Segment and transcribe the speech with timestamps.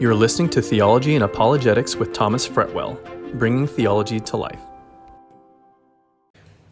[0.00, 2.98] You're listening to Theology and Apologetics with Thomas Fretwell,
[3.38, 4.60] bringing theology to life.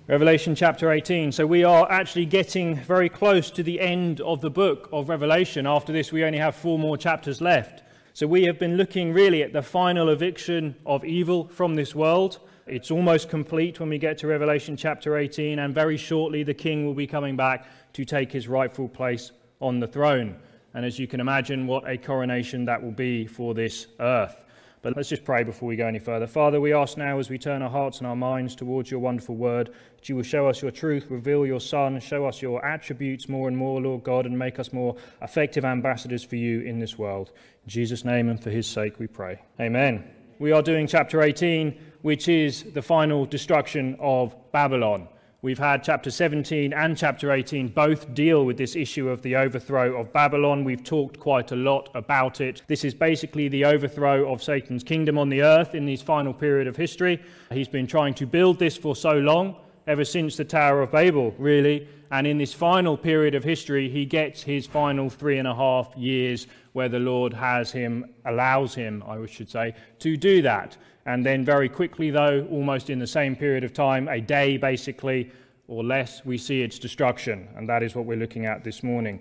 [0.09, 1.31] Revelation chapter 18.
[1.31, 5.69] So we are actually getting very close to the end of the book of Revelation.
[5.69, 7.85] After this, we only have four more chapters left.
[8.13, 12.41] So we have been looking really at the final eviction of evil from this world.
[12.67, 16.85] It's almost complete when we get to Revelation chapter 18, and very shortly the king
[16.85, 20.41] will be coming back to take his rightful place on the throne.
[20.75, 24.37] And as you can imagine, what a coronation that will be for this earth.
[24.83, 26.27] But let's just pray before we go any further.
[26.27, 29.37] Father, we ask now as we turn our hearts and our minds towards your wonderful
[29.37, 33.29] word, that you will show us your truth, reveal your Son, show us your attributes
[33.29, 36.99] more and more, Lord God, and make us more effective ambassadors for you in this
[36.99, 37.31] world.
[37.65, 39.39] In Jesus' name and for his sake we pray.
[39.61, 40.03] Amen.
[40.41, 45.07] We are doing chapter 18, which is the final destruction of Babylon.
[45.45, 50.01] We've had chapter 17 and chapter 18 both deal with this issue of the overthrow
[50.01, 50.63] of Babylon.
[50.63, 52.63] We've talked quite a lot about it.
[52.69, 56.69] This is basically the overthrow of Satan's kingdom on the earth in this final period
[56.69, 57.21] of history.
[57.51, 59.57] He's been trying to build this for so long,
[59.89, 61.89] ever since the Tower of Babel, really.
[62.13, 65.93] And in this final period of history, he gets his final three and a half
[65.97, 70.77] years where the Lord has him, allows him, I should say, to do that.
[71.05, 75.31] And then, very quickly, though, almost in the same period of time, a day basically
[75.69, 77.49] or less, we see its destruction.
[77.57, 79.21] And that is what we're looking at this morning.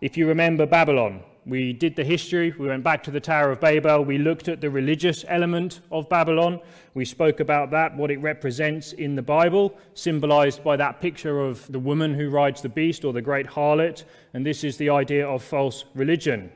[0.00, 3.60] If you remember Babylon, we did the history, we went back to the Tower of
[3.60, 6.60] Babel, we looked at the religious element of Babylon,
[6.94, 11.70] we spoke about that, what it represents in the Bible, symbolized by that picture of
[11.72, 15.26] the woman who rides the beast or the great harlot, and this is the idea
[15.26, 16.50] of false religion.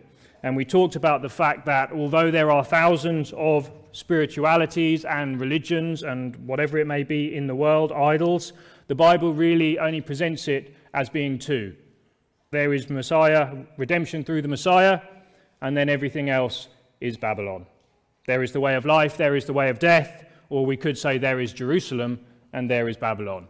[0.45, 6.03] And we talked about the fact that although there are thousands of spiritualities and religions
[6.03, 8.53] and whatever it may be in the world, idols,
[8.87, 11.75] the Bible really only presents it as being two.
[12.51, 15.01] There is Messiah, redemption through the Messiah,
[15.63, 16.69] and then everything else
[17.01, 17.65] is Babylon.
[18.27, 20.99] There is the way of life, there is the way of death, or we could
[20.99, 22.21] say there is Jerusalem
[22.53, 23.49] and there is Babylon.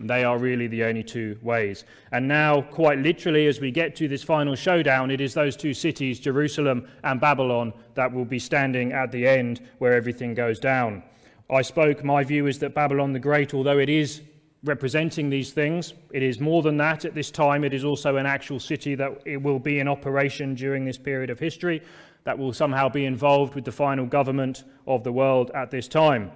[0.00, 1.84] They are really the only two ways.
[2.12, 5.74] And now, quite literally, as we get to this final showdown, it is those two
[5.74, 11.02] cities, Jerusalem and Babylon, that will be standing at the end where everything goes down.
[11.48, 14.22] I spoke, my view is that Babylon the Great, although it is
[14.64, 17.64] representing these things, it is more than that at this time.
[17.64, 21.30] It is also an actual city that it will be in operation during this period
[21.30, 21.82] of history,
[22.24, 26.32] that will somehow be involved with the final government of the world at this time.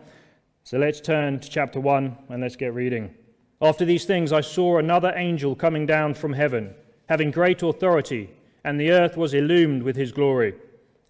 [0.63, 3.13] So let's turn to chapter 1 and let's get reading.
[3.63, 6.75] After these things, I saw another angel coming down from heaven,
[7.09, 8.31] having great authority,
[8.65, 10.55] and the earth was illumined with his glory.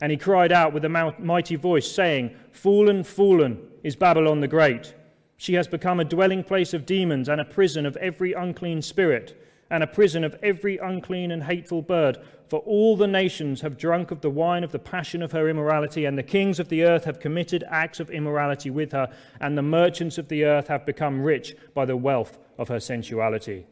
[0.01, 4.95] And he cried out with a mighty voice, saying, Fallen, fallen is Babylon the Great.
[5.37, 9.37] She has become a dwelling place of demons and a prison of every unclean spirit
[9.71, 12.19] and a prison of every unclean and hateful bird.
[12.49, 16.05] For all the nations have drunk of the wine of the passion of her immorality,
[16.05, 19.09] and the kings of the earth have committed acts of immorality with her,
[19.41, 23.67] and the merchants of the earth have become rich by the wealth of her sensuality.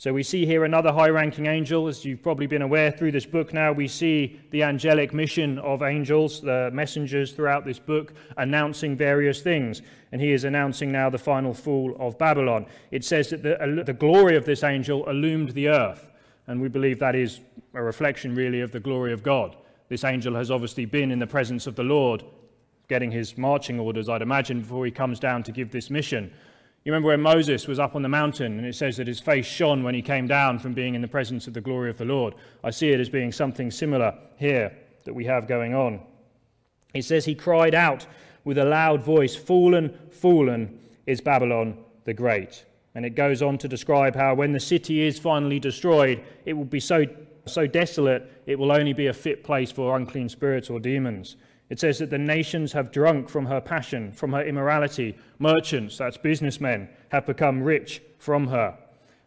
[0.00, 1.86] So we see here another high ranking angel.
[1.86, 5.82] As you've probably been aware through this book now, we see the angelic mission of
[5.82, 9.82] angels, the messengers throughout this book, announcing various things.
[10.12, 12.64] And he is announcing now the final fall of Babylon.
[12.90, 16.08] It says that the, the glory of this angel illumined the earth.
[16.46, 17.40] And we believe that is
[17.74, 19.54] a reflection, really, of the glory of God.
[19.90, 22.24] This angel has obviously been in the presence of the Lord,
[22.88, 26.32] getting his marching orders, I'd imagine, before he comes down to give this mission.
[26.84, 29.44] You remember when Moses was up on the mountain and it says that his face
[29.44, 32.06] shone when he came down from being in the presence of the glory of the
[32.06, 32.34] Lord?
[32.64, 34.74] I see it as being something similar here
[35.04, 36.00] that we have going on.
[36.94, 38.06] It says he cried out
[38.44, 42.64] with a loud voice, Fallen, fallen is Babylon the Great.
[42.94, 46.64] And it goes on to describe how when the city is finally destroyed, it will
[46.64, 47.04] be so,
[47.44, 51.36] so desolate, it will only be a fit place for unclean spirits or demons.
[51.70, 55.16] It says that the nations have drunk from her passion, from her immorality.
[55.38, 58.76] Merchants, that's businessmen, have become rich from her.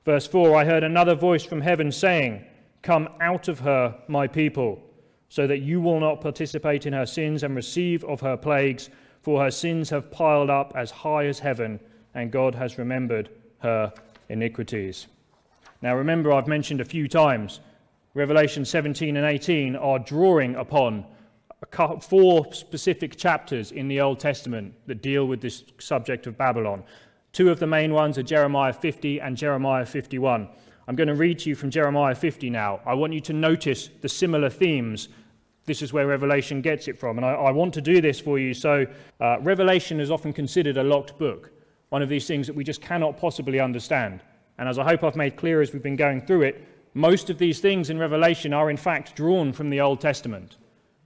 [0.06, 2.44] Verse 4 I heard another voice from heaven saying,
[2.82, 4.84] Come out of her, my people,
[5.30, 8.90] so that you will not participate in her sins and receive of her plagues,
[9.22, 11.80] for her sins have piled up as high as heaven,
[12.14, 13.30] and God has remembered
[13.60, 13.94] her
[14.28, 15.08] iniquities.
[15.82, 17.62] Now remember, I've mentioned a few times,
[18.14, 21.06] Revelation 17 and 18 are drawing upon
[22.02, 26.84] four specific chapters in the Old Testament that deal with this subject of Babylon.
[27.32, 30.48] Two of the main ones are Jeremiah 50 and Jeremiah 51.
[30.88, 32.82] I'm going to read to you from Jeremiah 50 now.
[32.86, 35.10] I want you to notice the similar themes.
[35.66, 37.18] This is where Revelation gets it from.
[37.18, 38.54] And I, I want to do this for you.
[38.54, 38.86] So,
[39.22, 41.52] uh, Revelation is often considered a locked book,
[41.90, 44.22] one of these things that we just cannot possibly understand.
[44.58, 47.38] And as I hope I've made clear as we've been going through it, most of
[47.38, 50.58] these things in Revelation are in fact drawn from the Old Testament.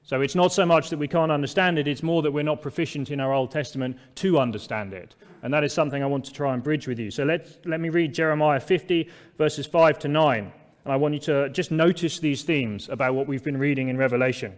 [0.08, 2.62] So it's not so much that we can't understand it, it's more that we're not
[2.62, 5.16] proficient in our Old Testament to understand it.
[5.44, 7.12] And that is something I want to try and bridge with you.
[7.12, 10.54] So let, let me read Jeremiah 50, verses 5 to 9.
[10.86, 13.98] And I want you to just notice these themes about what we've been reading in
[13.98, 14.54] Revelation.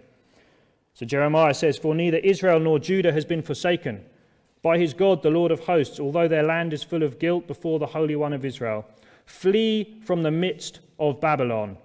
[0.94, 4.06] So Jeremiah says, For neither Israel nor Judah has been forsaken
[4.62, 7.80] by his God, the Lord of hosts, although their land is full of guilt before
[7.80, 8.86] the Holy One of Israel.
[9.26, 11.76] Flee from the midst of Babylon,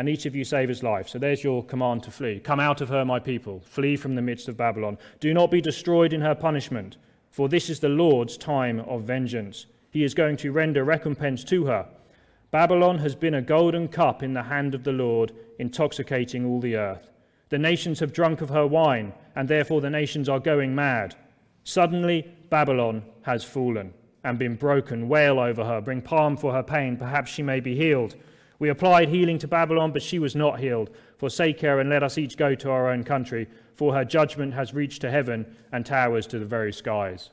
[0.00, 1.10] and each of you save his life.
[1.10, 2.40] So there's your command to flee.
[2.40, 3.60] Come out of her, my people.
[3.66, 4.96] Flee from the midst of Babylon.
[5.20, 6.96] Do not be destroyed in her punishment,
[7.28, 9.66] for this is the Lord's time of vengeance.
[9.90, 11.86] He is going to render recompense to her.
[12.50, 16.76] Babylon has been a golden cup in the hand of the Lord, intoxicating all the
[16.76, 17.10] earth.
[17.50, 21.14] The nations have drunk of her wine, and therefore the nations are going mad.
[21.64, 23.92] Suddenly, Babylon has fallen
[24.24, 25.10] and been broken.
[25.10, 26.96] Wail over her, bring palm for her pain.
[26.96, 28.16] Perhaps she may be healed.
[28.60, 30.90] We applied healing to Babylon, but she was not healed.
[31.16, 34.74] Forsake her and let us each go to our own country, for her judgment has
[34.74, 37.30] reached to heaven and towers to the very skies.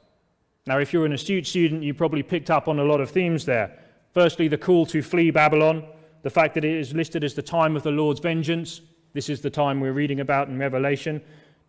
[0.65, 3.45] Now, if you're an astute student, you probably picked up on a lot of themes
[3.45, 3.77] there.
[4.13, 5.85] Firstly, the call to flee Babylon,
[6.23, 8.79] the fact that it is listed as the time of the Lord's vengeance.
[9.13, 11.21] This is the time we're reading about in Revelation.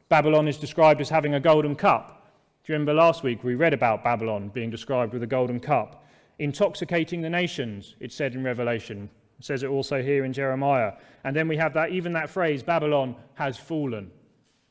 [0.09, 2.33] Babylon is described as having a golden cup.
[2.65, 6.07] Do you remember last week we read about Babylon being described with a golden cup?
[6.39, 9.11] Intoxicating the nations, it said in Revelation.
[9.41, 10.95] Says it also here in Jeremiah.
[11.25, 14.11] And then we have that, even that phrase, Babylon has fallen.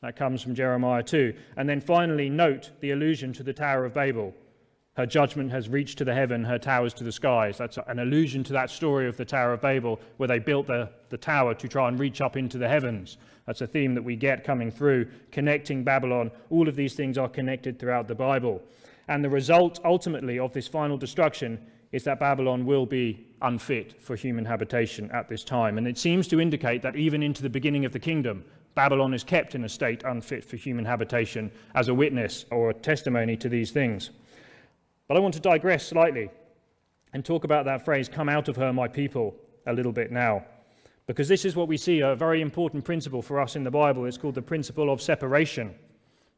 [0.02, 1.34] That comes from Jeremiah 2.
[1.56, 4.34] And then finally, note the allusion to the Tower of Babel.
[4.98, 7.56] Her judgment has reached to the heaven, her towers to the skies.
[7.56, 10.90] That's an allusion to that story of the Tower of Babel, where they built the,
[11.08, 13.16] the tower to try and reach up into the heavens.
[13.46, 16.32] That's a theme that we get coming through, connecting Babylon.
[16.50, 18.60] All of these things are connected throughout the Bible.
[19.06, 24.16] And the result, ultimately, of this final destruction is that Babylon will be unfit for
[24.16, 25.78] human habitation at this time.
[25.78, 28.44] And it seems to indicate that even into the beginning of the kingdom,
[28.74, 32.74] Babylon is kept in a state unfit for human habitation as a witness or a
[32.74, 34.10] testimony to these things.
[35.08, 36.30] But I want to digress slightly
[37.12, 39.34] and talk about that phrase, come out of her, my people,
[39.66, 40.44] a little bit now.
[41.06, 44.04] Because this is what we see a very important principle for us in the Bible.
[44.04, 45.74] It's called the principle of separation.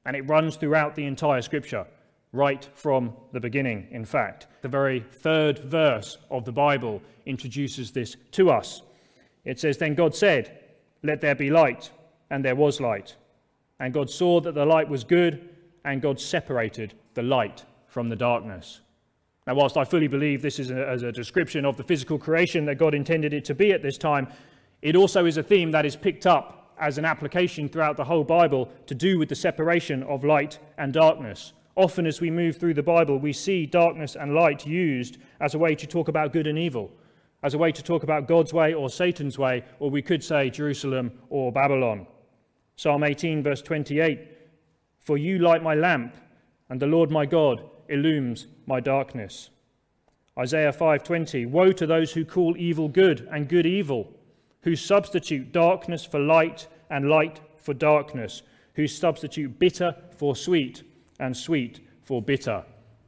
[0.07, 1.87] And it runs throughout the entire scripture,
[2.33, 4.47] right from the beginning, in fact.
[4.63, 8.83] The very third verse of the Bible introduces this to us.
[9.45, 10.61] It says, Then God said,
[11.03, 11.91] Let there be light,
[12.31, 13.17] and there was light.
[13.81, 15.49] And God saw that the light was good,
[15.85, 18.81] and God separated the light from the darkness.
[19.47, 22.67] Now, whilst I fully believe this is a, as a description of the physical creation
[22.67, 24.29] that God intended it to be at this time,
[24.83, 28.25] it also is a theme that is picked up as an application throughout the whole
[28.25, 31.53] Bible to do with the separation of light and darkness.
[31.77, 35.59] Often, as we move through the Bible, we see darkness and light used as a
[35.59, 36.91] way to talk about good and evil,
[37.43, 40.51] as a way to talk about God's way or Satan's way, or we could say
[40.51, 42.07] Jerusalem or Babylon.
[42.77, 44.21] Psalm 18, verse 28
[44.99, 46.17] For you light my lamp,
[46.69, 49.51] and the Lord my God illumines my darkness.
[50.39, 54.17] Isaiah 5:20 Woe to those who call evil good and good evil
[54.63, 58.43] who substitute darkness for light and light for darkness,
[58.75, 60.83] who substitute bitter for sweet
[61.21, 62.65] and sweet for bitter.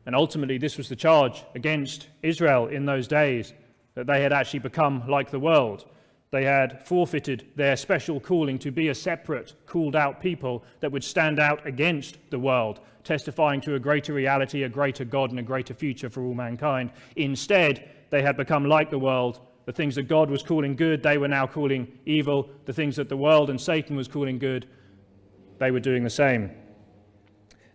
[0.06, 3.52] And ultimately, this was the charge against Israel in those days
[3.94, 5.86] that they had actually become like the world.
[6.31, 11.04] They had forfeited their special calling to be a separate, called out people that would
[11.04, 15.42] stand out against the world, testifying to a greater reality, a greater God, and a
[15.42, 16.90] greater future for all mankind.
[17.16, 21.19] Instead, they had become like the world the things that God was calling good, they
[21.19, 22.50] were now calling evil.
[22.64, 24.69] The things that the world and Satan was calling good,
[25.58, 26.50] they were doing the same.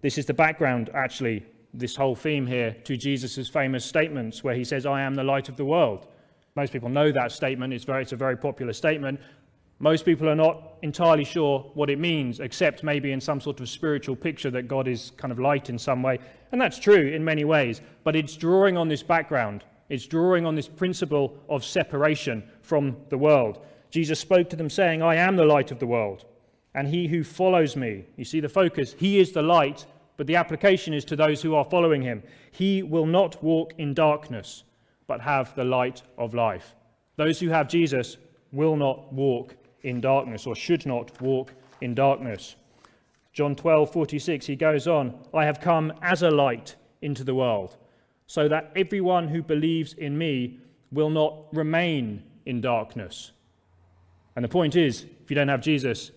[0.02, 4.64] This is the background, actually, this whole theme here, to Jesus' famous statements where he
[4.64, 6.08] says, I am the light of the world.
[6.56, 7.74] Most people know that statement.
[7.74, 9.20] It's, very, it's a very popular statement.
[9.80, 13.70] Most people are not entirely sure what it means, except maybe in some sort of
[13.70, 16.20] spiritual picture that God is kind of light in some way.
[16.52, 20.56] And that's true in many ways, but it's drawing on this background it's drawing on
[20.56, 23.64] this principle of separation from the world.
[23.90, 26.26] Jesus spoke to them, saying, I am the light of the world,
[26.78, 30.36] and he who follows me, you see the focus, he is the light, but the
[30.36, 32.22] application is to those who are following him.
[32.52, 34.64] He will not walk in darkness,
[35.08, 36.76] but have the light of life.
[37.16, 38.18] Those who have Jesus
[38.52, 42.56] will not walk in darkness, or should not walk in darkness.
[43.34, 47.76] John 12, 46, he goes on, I have come as a light into the world
[48.28, 50.60] so that everyone who believes in me
[50.92, 53.32] will not remain in darkness.
[54.36, 56.12] And the point is, if you don't have Jesus,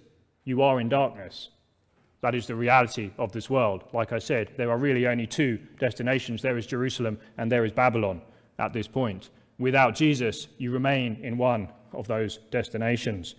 [0.50, 1.50] you are in darkness.
[2.23, 3.85] That is the reality of this world.
[3.95, 7.73] Like I said, there are really only two destinations there is Jerusalem and there is
[7.73, 8.21] Babylon
[8.59, 9.30] at this point.
[9.59, 13.37] Without Jesus, you remain in one of those destinations.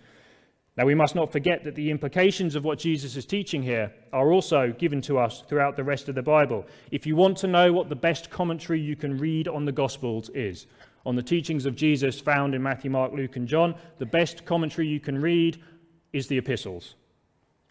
[0.77, 4.31] Now, we must not forget that the implications of what Jesus is teaching here are
[4.31, 6.65] also given to us throughout the rest of the Bible.
[6.91, 10.29] If you want to know what the best commentary you can read on the Gospels
[10.29, 10.67] is,
[11.05, 14.87] on the teachings of Jesus found in Matthew, Mark, Luke, and John, the best commentary
[14.87, 15.61] you can read
[16.13, 16.95] is the epistles.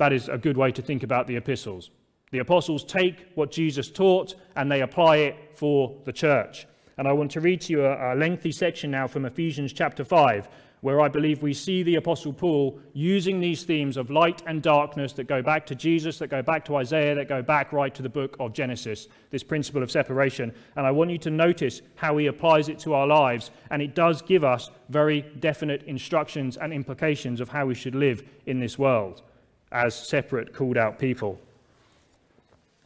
[0.00, 1.90] That is a good way to think about the epistles.
[2.30, 6.66] The apostles take what Jesus taught and they apply it for the church.
[6.96, 10.02] And I want to read to you a, a lengthy section now from Ephesians chapter
[10.02, 10.48] 5,
[10.80, 15.12] where I believe we see the Apostle Paul using these themes of light and darkness
[15.12, 18.02] that go back to Jesus, that go back to Isaiah, that go back right to
[18.02, 20.50] the book of Genesis, this principle of separation.
[20.76, 23.50] And I want you to notice how he applies it to our lives.
[23.70, 28.26] And it does give us very definite instructions and implications of how we should live
[28.46, 29.24] in this world
[29.72, 31.40] as separate, called out people.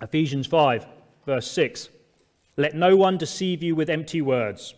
[0.00, 0.86] Ephesians 5,
[1.26, 1.88] verse 6
[2.56, 4.74] Let no one deceive you with empty words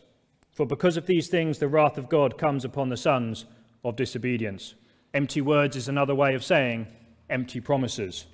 [0.56, 3.44] for because of these things, the wrath of God comes upon the sons
[3.84, 4.74] of disobedience.
[5.12, 6.86] Empty words is another way of saying
[7.28, 8.24] empty promises.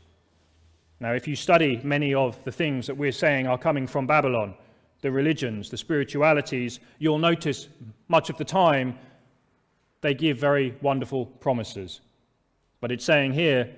[1.00, 4.54] Now, if you study many of the things that we're saying are coming from Babylon,
[5.00, 7.66] the religions, the spiritualities, you'll notice
[8.06, 8.96] much of the time
[10.00, 12.02] they give very wonderful promises.
[12.82, 13.74] But it's saying here,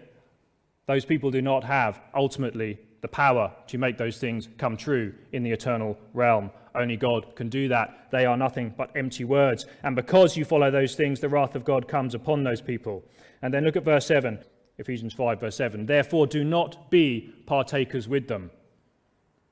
[0.86, 5.44] those people do not have ultimately the power to make those things come true in
[5.44, 8.08] the eternal realm only God can do that.
[8.10, 9.66] They are nothing but empty words.
[9.82, 13.04] And because you follow those things, the wrath of God comes upon those people.
[13.42, 14.38] And then look at verse 7,
[14.78, 15.86] Ephesians 5, verse 7.
[15.86, 18.50] Therefore, do not be partakers with them.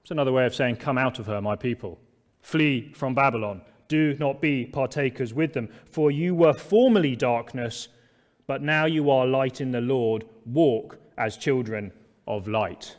[0.02, 1.98] It's another way of saying, Come out of her, my people.
[2.40, 3.62] Flee from Babylon.
[3.86, 5.68] Do not be partakers with them.
[5.84, 7.88] For you were formerly darkness,
[8.52, 10.26] but now you are light in the Lord.
[10.44, 11.90] Walk as children
[12.26, 12.98] of light.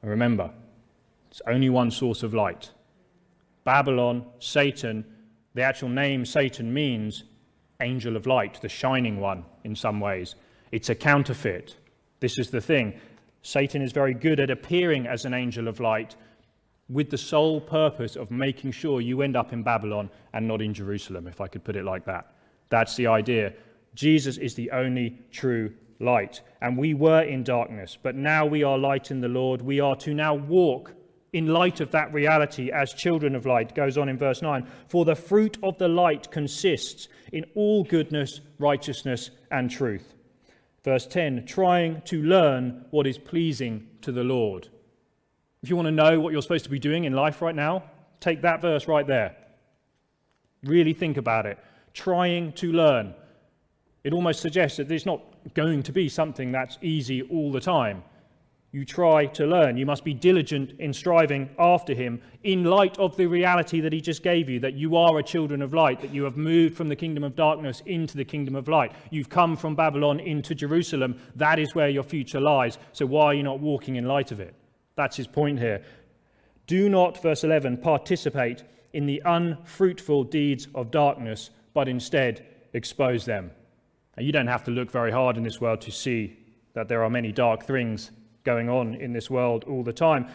[0.00, 0.48] And remember,
[1.28, 2.70] it's only one source of light
[3.64, 5.04] Babylon, Satan,
[5.54, 7.24] the actual name Satan means
[7.80, 10.36] angel of light, the shining one in some ways.
[10.70, 11.74] It's a counterfeit.
[12.20, 13.00] This is the thing.
[13.42, 16.14] Satan is very good at appearing as an angel of light
[16.88, 20.72] with the sole purpose of making sure you end up in Babylon and not in
[20.72, 22.34] Jerusalem, if I could put it like that.
[22.68, 23.52] That's the idea.
[23.94, 26.40] Jesus is the only true light.
[26.60, 29.62] And we were in darkness, but now we are light in the Lord.
[29.62, 30.92] We are to now walk
[31.32, 34.66] in light of that reality as children of light, goes on in verse 9.
[34.86, 40.14] For the fruit of the light consists in all goodness, righteousness, and truth.
[40.84, 44.68] Verse 10 trying to learn what is pleasing to the Lord.
[45.62, 47.84] If you want to know what you're supposed to be doing in life right now,
[48.20, 49.34] take that verse right there.
[50.62, 51.58] Really think about it.
[51.94, 53.14] Trying to learn.
[54.04, 55.22] It almost suggests that it's not
[55.54, 58.04] going to be something that's easy all the time
[58.74, 59.76] you try to learn.
[59.76, 64.00] You must be diligent in striving after him in light of the reality that he
[64.00, 66.88] just gave you that you are a children of light, that you have moved from
[66.88, 68.90] the kingdom of darkness into the kingdom of light.
[69.10, 71.20] You've come from Babylon into Jerusalem.
[71.36, 72.78] That is where your future lies.
[72.92, 74.56] So why are you not walking in light of it?
[74.96, 75.80] That's his point here.
[76.66, 83.52] Do not, verse 11, participate in the unfruitful deeds of darkness, but instead expose them.
[84.16, 86.36] Now, you don't have to look very hard in this world to see
[86.74, 88.10] that there are many dark things
[88.44, 90.28] going on in this world all the time.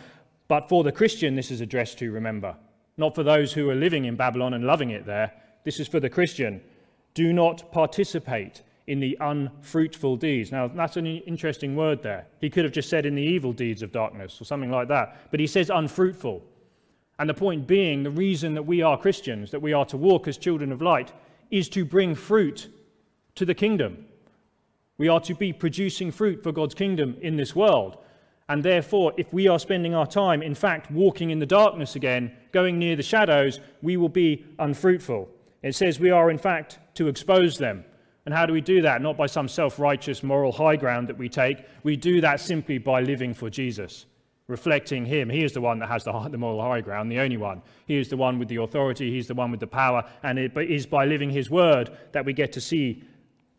[0.47, 2.55] But for the Christian, this is addressed to, remember.
[2.97, 5.31] Not for those who are living in Babylon and loving it there.
[5.63, 6.61] This is for the Christian.
[7.13, 10.51] Do not participate in the unfruitful deeds.
[10.51, 12.25] Now, that's an interesting word there.
[12.41, 15.29] He could have just said in the evil deeds of darkness or something like that.
[15.29, 16.43] But he says unfruitful.
[17.19, 20.27] And the point being, the reason that we are Christians, that we are to walk
[20.27, 21.13] as children of light,
[21.51, 22.69] is to bring fruit
[23.39, 24.05] to the kingdom.
[24.97, 27.97] We are to be producing fruit for God's kingdom in this world.
[28.49, 32.33] And therefore, if we are spending our time, in fact, walking in the darkness again,
[32.51, 35.29] going near the shadows, we will be unfruitful.
[35.63, 37.85] It says we are, in fact, to expose them.
[38.25, 39.01] And how do we do that?
[39.01, 41.65] Not by some self righteous moral high ground that we take.
[41.83, 44.05] We do that simply by living for Jesus,
[44.47, 45.29] reflecting Him.
[45.29, 47.61] He is the one that has the, the moral high ground, the only one.
[47.85, 50.03] He is the one with the authority, He's the one with the power.
[50.23, 53.03] And it is by living His word that we get to see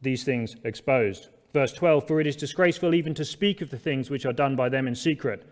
[0.03, 1.29] these things exposed.
[1.53, 4.57] Verse 12 For it is disgraceful even to speak of the things which are done
[4.57, 5.47] by them in secret.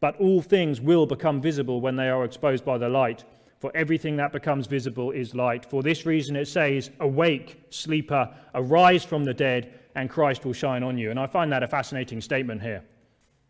[0.00, 3.24] But all things will become visible when they are exposed by the light.
[3.58, 5.68] For everything that becomes visible is light.
[5.68, 10.84] For this reason it says, Awake, sleeper, arise from the dead, and Christ will shine
[10.84, 11.10] on you.
[11.10, 12.84] And I find that a fascinating statement here.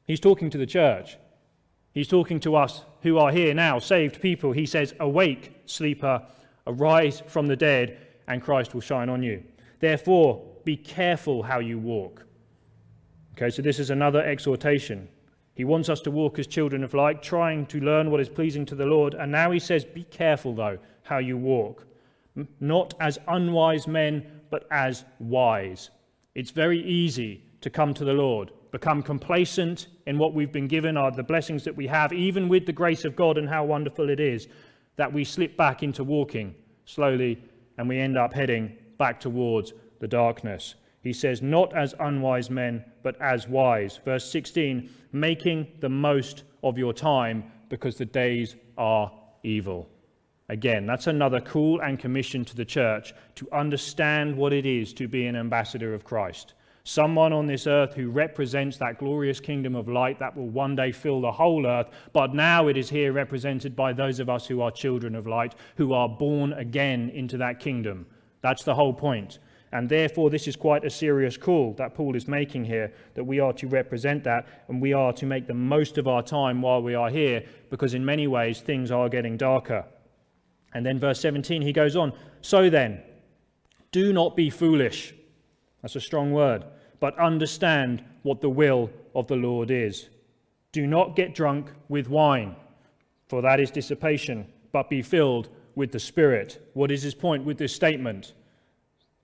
[0.06, 1.18] He's talking to the church.
[1.92, 4.52] He's talking to us who are here now, saved people.
[4.52, 6.22] He says, Awake, sleeper,
[6.66, 9.42] arise from the dead, and Christ will shine on you.
[9.80, 12.26] Therefore, be careful how you walk.
[13.32, 15.08] Okay, so this is another exhortation.
[15.54, 18.66] He wants us to walk as children of light, trying to learn what is pleasing
[18.66, 19.14] to the Lord.
[19.14, 21.86] And now he says, Be careful, though, how you walk.
[22.60, 25.90] Not as unwise men, but as wise
[26.34, 30.96] It's very easy to come to the Lord, become complacent in what we've been given,
[30.96, 34.08] are the blessings that we have, even with the grace of God and how wonderful
[34.10, 34.46] it is,
[34.96, 36.54] that we slip back into walking
[36.84, 37.42] slowly
[37.76, 40.74] and we end up heading back towards the darkness.
[41.02, 44.00] He says, Not as unwise men, but as wise.
[44.04, 49.10] Verse 16, making the most of your time because the days are
[49.42, 49.88] evil.
[50.50, 55.06] Again, that's another call and commission to the church to understand what it is to
[55.06, 56.54] be an ambassador of Christ.
[56.84, 60.90] Someone on this earth who represents that glorious kingdom of light that will one day
[60.90, 64.62] fill the whole earth, but now it is here represented by those of us who
[64.62, 68.06] are children of light, who are born again into that kingdom.
[68.40, 69.38] That's the whole point.
[69.72, 73.38] And therefore, this is quite a serious call that Paul is making here that we
[73.38, 76.82] are to represent that and we are to make the most of our time while
[76.82, 79.84] we are here because, in many ways, things are getting darker.
[80.72, 83.02] And then, verse 17, he goes on So then,
[83.92, 85.14] do not be foolish.
[85.82, 86.64] That's a strong word.
[87.00, 90.08] But understand what the will of the Lord is.
[90.72, 92.56] Do not get drunk with wine,
[93.28, 96.68] for that is dissipation, but be filled with the Spirit.
[96.74, 98.34] What is his point with this statement?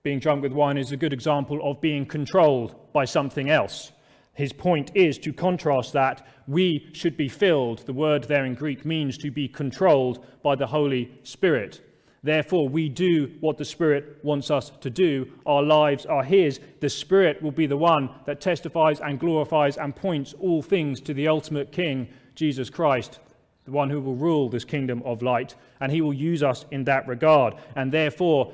[0.03, 3.91] Being drunk with wine is a good example of being controlled by something else.
[4.33, 7.85] His point is to contrast that we should be filled.
[7.85, 11.81] The word there in Greek means to be controlled by the Holy Spirit.
[12.23, 15.27] Therefore, we do what the Spirit wants us to do.
[15.45, 16.61] Our lives are His.
[16.79, 21.13] The Spirit will be the one that testifies and glorifies and points all things to
[21.13, 23.19] the ultimate King, Jesus Christ,
[23.65, 25.55] the one who will rule this kingdom of light.
[25.79, 27.55] And He will use us in that regard.
[27.75, 28.53] And therefore,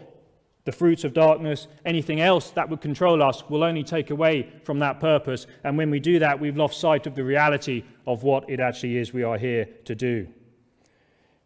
[0.64, 4.80] the fruits of darkness, anything else that would control us, will only take away from
[4.80, 5.48] that purpose.
[5.64, 8.98] And when we do that, we've lost sight of the reality of what it actually
[8.98, 10.28] is we are here to do.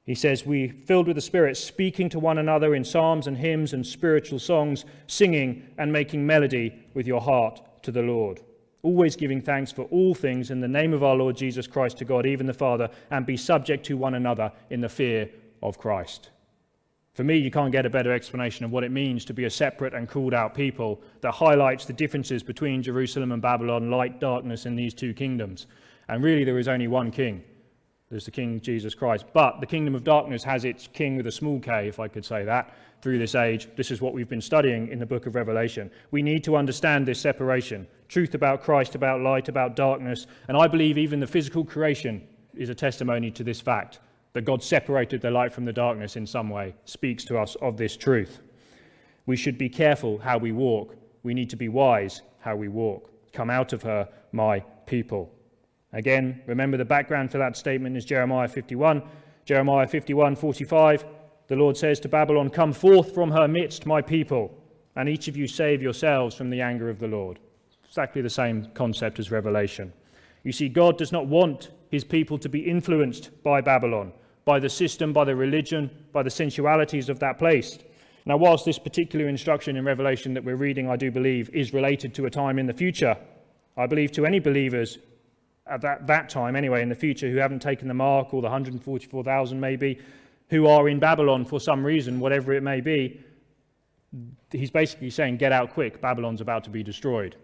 [0.05, 3.73] He says, We, filled with the Spirit, speaking to one another in psalms and hymns
[3.73, 8.41] and spiritual songs, singing and making melody with your heart to the Lord.
[8.85, 12.05] Always giving thanks for all things in the name of our Lord Jesus Christ to
[12.05, 15.27] God, even the Father, and be subject to one another in the fear
[15.63, 16.29] of Christ.
[17.13, 19.49] For me, you can't get a better explanation of what it means to be a
[19.49, 24.67] separate and called out people that highlights the differences between Jerusalem and Babylon, light, darkness
[24.67, 25.65] in these two kingdoms.
[26.07, 27.43] And really, there is only one king.
[28.11, 29.25] There's the King Jesus Christ.
[29.33, 32.23] But the kingdom of darkness has its king with a small k, if I could
[32.23, 33.67] say that, through this age.
[33.75, 35.89] This is what we've been studying in the book of Revelation.
[36.11, 40.27] We need to understand this separation truth about Christ, about light, about darkness.
[40.47, 43.99] And I believe even the physical creation is a testimony to this fact
[44.33, 47.77] that God separated the light from the darkness in some way speaks to us of
[47.77, 48.39] this truth.
[49.25, 50.95] We should be careful how we walk.
[51.23, 53.09] We need to be wise how we walk.
[53.33, 55.31] Come out of her, my people.
[55.93, 59.01] Again, remember the background for that statement is Jeremiah 51.
[59.45, 61.05] Jeremiah 51 45.
[61.47, 64.53] The Lord says to Babylon, Come forth from her midst, my people,
[64.95, 67.39] and each of you save yourselves from the anger of the Lord.
[67.95, 69.93] Exactly the same concept as Revelation.
[70.43, 74.11] You see, God does not want his people to be influenced by Babylon
[74.43, 77.79] by the system, by the religion, by the sensualities of that place.
[78.25, 82.13] Now, whilst this particular instruction in Revelation that we're reading, I do believe, is related
[82.15, 83.15] to a time in the future,
[83.77, 84.97] I believe to any believers
[85.65, 88.49] at that, that time, anyway, in the future, who haven't taken the mark, or the
[88.49, 89.99] 144,000 maybe,
[90.49, 93.23] who are in Babylon for some reason, whatever it may be,
[94.51, 97.37] he's basically saying, Get out quick, Babylon's about to be destroyed.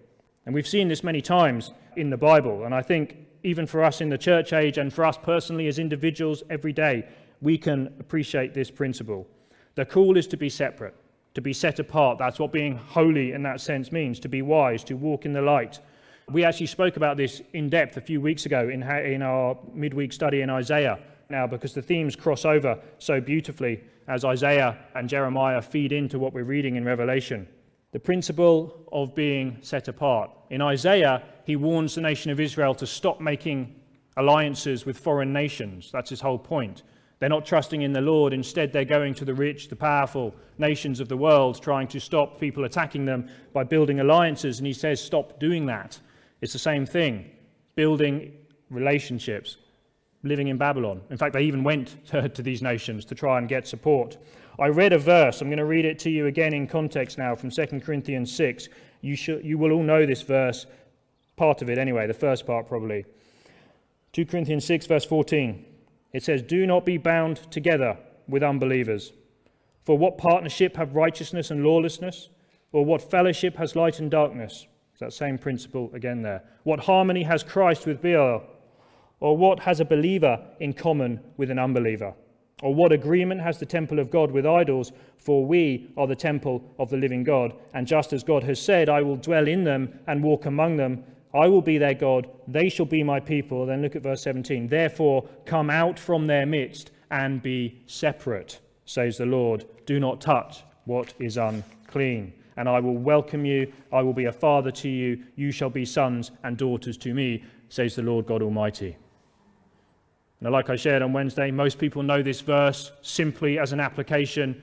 [0.45, 4.01] And we've seen this many times in the Bible, and I think even for us
[4.01, 7.07] in the church age and for us personally as individuals every day,
[7.41, 9.27] we can appreciate this principle.
[9.75, 10.95] The call is to be separate,
[11.33, 12.17] to be set apart.
[12.17, 15.41] That's what being holy in that sense means, to be wise, to walk in the
[15.41, 15.79] light.
[16.29, 20.41] We actually spoke about this in depth a few weeks ago in, our midweek study
[20.41, 20.99] in Isaiah
[21.29, 26.33] now because the themes cross over so beautifully as Isaiah and Jeremiah feed into what
[26.33, 27.47] we're reading in Revelation
[27.91, 30.31] the principle of being set apart.
[30.49, 33.75] In Isaiah, he warns the nation of Israel to stop making
[34.17, 35.89] alliances with foreign nations.
[35.91, 36.83] That's his whole point.
[37.19, 38.33] They're not trusting in the Lord.
[38.33, 42.39] Instead, they're going to the rich, the powerful nations of the world, trying to stop
[42.39, 44.57] people attacking them by building alliances.
[44.57, 45.99] And he says, stop doing that.
[46.41, 47.29] It's the same thing
[47.75, 48.33] building
[48.69, 49.57] relationships,
[50.23, 51.01] living in Babylon.
[51.09, 54.17] In fact, they even went to, to these nations to try and get support.
[54.59, 55.41] I read a verse.
[55.41, 58.69] I'm going to read it to you again in context now from 2 Corinthians 6.
[59.01, 60.65] You, should, you will all know this verse,
[61.35, 63.05] part of it anyway, the first part probably.
[64.13, 65.65] 2 Corinthians 6, verse 14.
[66.13, 69.13] It says, Do not be bound together with unbelievers.
[69.85, 72.29] For what partnership have righteousness and lawlessness?
[72.73, 74.67] Or what fellowship has light and darkness?
[74.91, 76.43] It's that same principle again there.
[76.63, 78.43] What harmony has Christ with Belial?
[79.21, 82.13] Or what has a believer in common with an unbeliever?
[82.61, 84.91] Or what agreement has the temple of God with idols?
[85.17, 87.53] For we are the temple of the living God.
[87.73, 91.03] And just as God has said, I will dwell in them and walk among them,
[91.33, 93.65] I will be their God, they shall be my people.
[93.65, 94.67] Then look at verse 17.
[94.67, 99.65] Therefore, come out from their midst and be separate, says the Lord.
[99.85, 102.33] Do not touch what is unclean.
[102.57, 105.85] And I will welcome you, I will be a father to you, you shall be
[105.85, 108.97] sons and daughters to me, says the Lord God Almighty.
[110.41, 114.61] Now, like I shared on Wednesday, most people know this verse simply as an application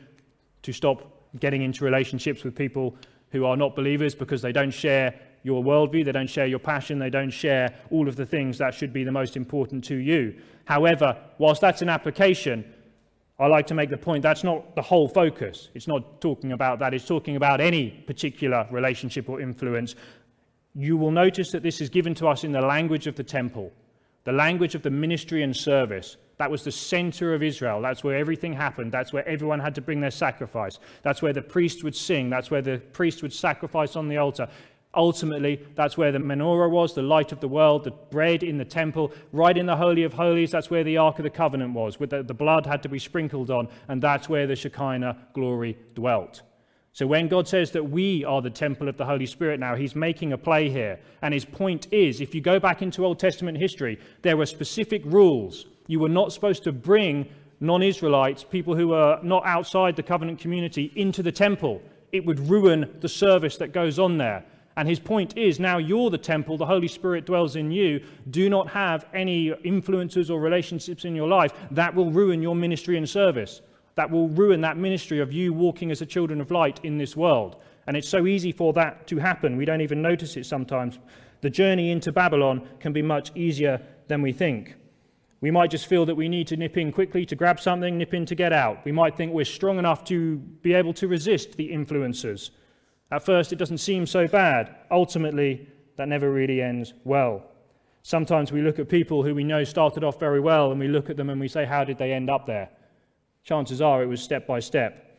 [0.63, 2.97] to stop getting into relationships with people
[3.31, 5.15] who are not believers because they don't share
[5.45, 8.75] your worldview, they don't share your passion, they don't share all of the things that
[8.75, 10.35] should be the most important to you.
[10.65, 12.65] However, whilst that's an application,
[13.39, 15.69] I like to make the point that's not the whole focus.
[15.75, 19.95] It's not talking about that, it's talking about any particular relationship or influence.
[20.75, 23.73] You will notice that this is given to us in the language of the temple,
[24.29, 26.19] the language of the ministry and service.
[26.37, 27.81] That was the center of Israel.
[27.81, 28.93] That's where everything happened.
[28.93, 30.81] That's where everyone had to bring their sacrifice.
[31.03, 32.29] That's where the priest would sing.
[32.29, 34.47] That's where the priest would sacrifice on the altar.
[34.95, 38.67] Ultimately, that's where the menorah was, the light of the world, the bread in the
[38.67, 40.51] temple, right in the Holy of Holies.
[40.51, 42.99] That's where the Ark of the Covenant was, where the, the blood had to be
[42.99, 46.43] sprinkled on, and that's where the Shekinah glory dwelt.
[46.99, 49.95] So when God says that we are the temple of the Holy Spirit now, he's
[49.95, 50.99] making a play here.
[51.23, 55.03] And his point is if you go back into Old Testament history, there were specific
[55.05, 55.67] rules.
[55.87, 57.29] You were not supposed to bring
[57.61, 61.81] non Israelites, people who were not outside the covenant community, into the temple.
[62.11, 64.45] It would ruin the service that goes on there.
[64.77, 68.05] And his point is now you're the temple, the Holy Spirit dwells in you.
[68.31, 72.97] Do not have any influences or relationships in your life that will ruin your ministry
[72.97, 73.61] and service.
[73.99, 77.17] That will ruin that ministry of you walking as a children of light in this
[77.17, 77.57] world.
[77.89, 79.57] And it's so easy for that to happen.
[79.57, 81.01] We don't even notice it sometimes.
[81.41, 84.77] The journey into Babylon can be much easier than we think.
[85.41, 88.15] We might just feel that we need to nip in quickly to grab something, nip
[88.15, 88.85] in to get out.
[88.85, 92.53] We might think we're strong enough to be able to resist the influences.
[93.11, 94.77] At first, it doesn't seem so bad.
[94.93, 97.43] Ultimately, that never really ends well.
[98.05, 101.11] Sometimes we look at people who we know started off very well and we look
[101.11, 102.71] at them and we say, How did they end up there?
[103.49, 105.19] Chances are it was step by step.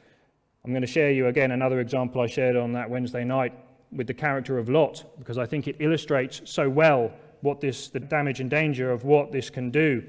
[0.64, 3.54] I'm going to share you again another example I shared on that Wednesday night
[3.92, 7.12] with the character of Lot because I think it illustrates so well
[7.42, 10.04] what this, the damage and danger of what this can do.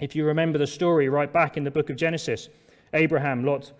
[0.00, 2.48] If you remember the story right back in the book of Genesis,
[2.94, 3.72] Abraham, Lot,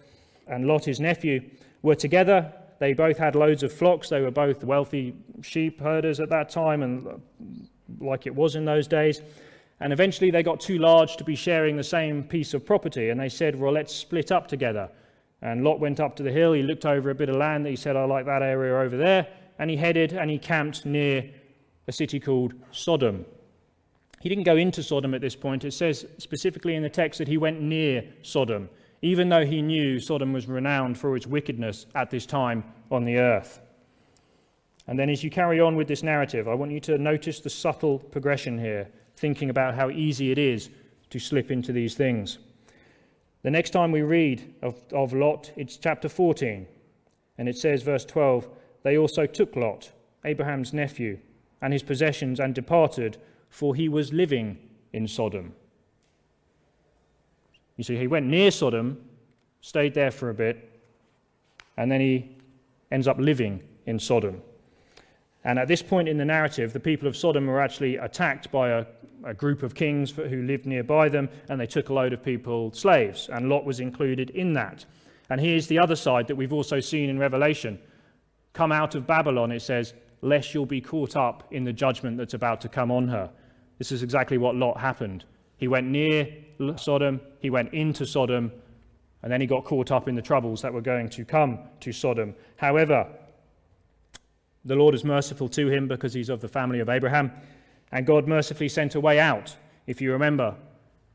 [0.47, 1.41] and Lot, his nephew,
[1.81, 4.11] were together they both had loads of flocks.
[4.11, 7.23] They were both wealthy sheep herders at that time, and
[7.99, 9.23] like it was in those days.
[9.81, 13.21] And eventually they got too large to be sharing the same piece of property, and
[13.21, 14.89] they said, Well, let's split up together.
[15.43, 16.53] And Lot went up to the hill.
[16.53, 18.97] He looked over a bit of land that he said, I like that area over
[18.97, 19.27] there.
[19.59, 21.31] And he headed and he camped near
[21.87, 23.27] a city called Sodom.
[24.21, 25.65] He didn't go into Sodom at this point.
[25.65, 28.71] It says specifically in the text that he went near Sodom
[29.05, 33.19] even though he knew Sodom was renowned for its wickedness at this time on the
[33.19, 33.61] earth.
[34.87, 37.51] And then, as you carry on with this narrative, I want you to notice the
[37.51, 38.89] subtle progression here,
[39.25, 40.69] thinking about how easy it is
[41.09, 42.37] to slip into these things.
[43.43, 46.67] The next time we read of, of Lot, it's chapter 14,
[47.39, 48.47] and it says, verse 12,
[48.83, 49.91] they also took Lot,
[50.27, 51.19] Abraham's nephew,
[51.63, 53.17] and his possessions and departed,
[53.49, 54.59] for he was living
[54.93, 55.55] in Sodom.
[57.79, 58.99] You see, he went near Sodom,
[59.63, 60.83] stayed there for a bit,
[61.79, 62.37] and then he
[62.91, 64.43] ends up living in Sodom.
[65.45, 68.69] And at this point in the narrative, the people of Sodom were actually attacked by
[68.69, 68.87] a,
[69.25, 72.73] a, group of kings who lived nearby them, and they took a load of people
[72.73, 74.85] slaves, and Lot was included in that.
[75.31, 77.79] And here's the other side that we've also seen in Revelation.
[78.53, 82.35] Come out of Babylon, it says, lest you'll be caught up in the judgment that's
[82.35, 83.31] about to come on her.
[83.79, 85.25] This is exactly what Lot happened.
[85.57, 86.29] He went near
[86.77, 88.53] Sodom, he went into Sodom,
[89.23, 91.93] and then he got caught up in the troubles that were going to come to
[91.93, 92.35] Sodom.
[92.57, 93.07] However,
[94.65, 97.33] the Lord is merciful to him because he's of the family of Abraham,
[97.93, 99.57] and God mercifully sent a way out.
[99.87, 100.55] If you remember,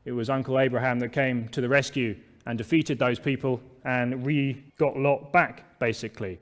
[0.04, 4.62] it was Uncle Abraham that came to the rescue and defeated those people and re
[4.78, 6.40] got Lot back, basically.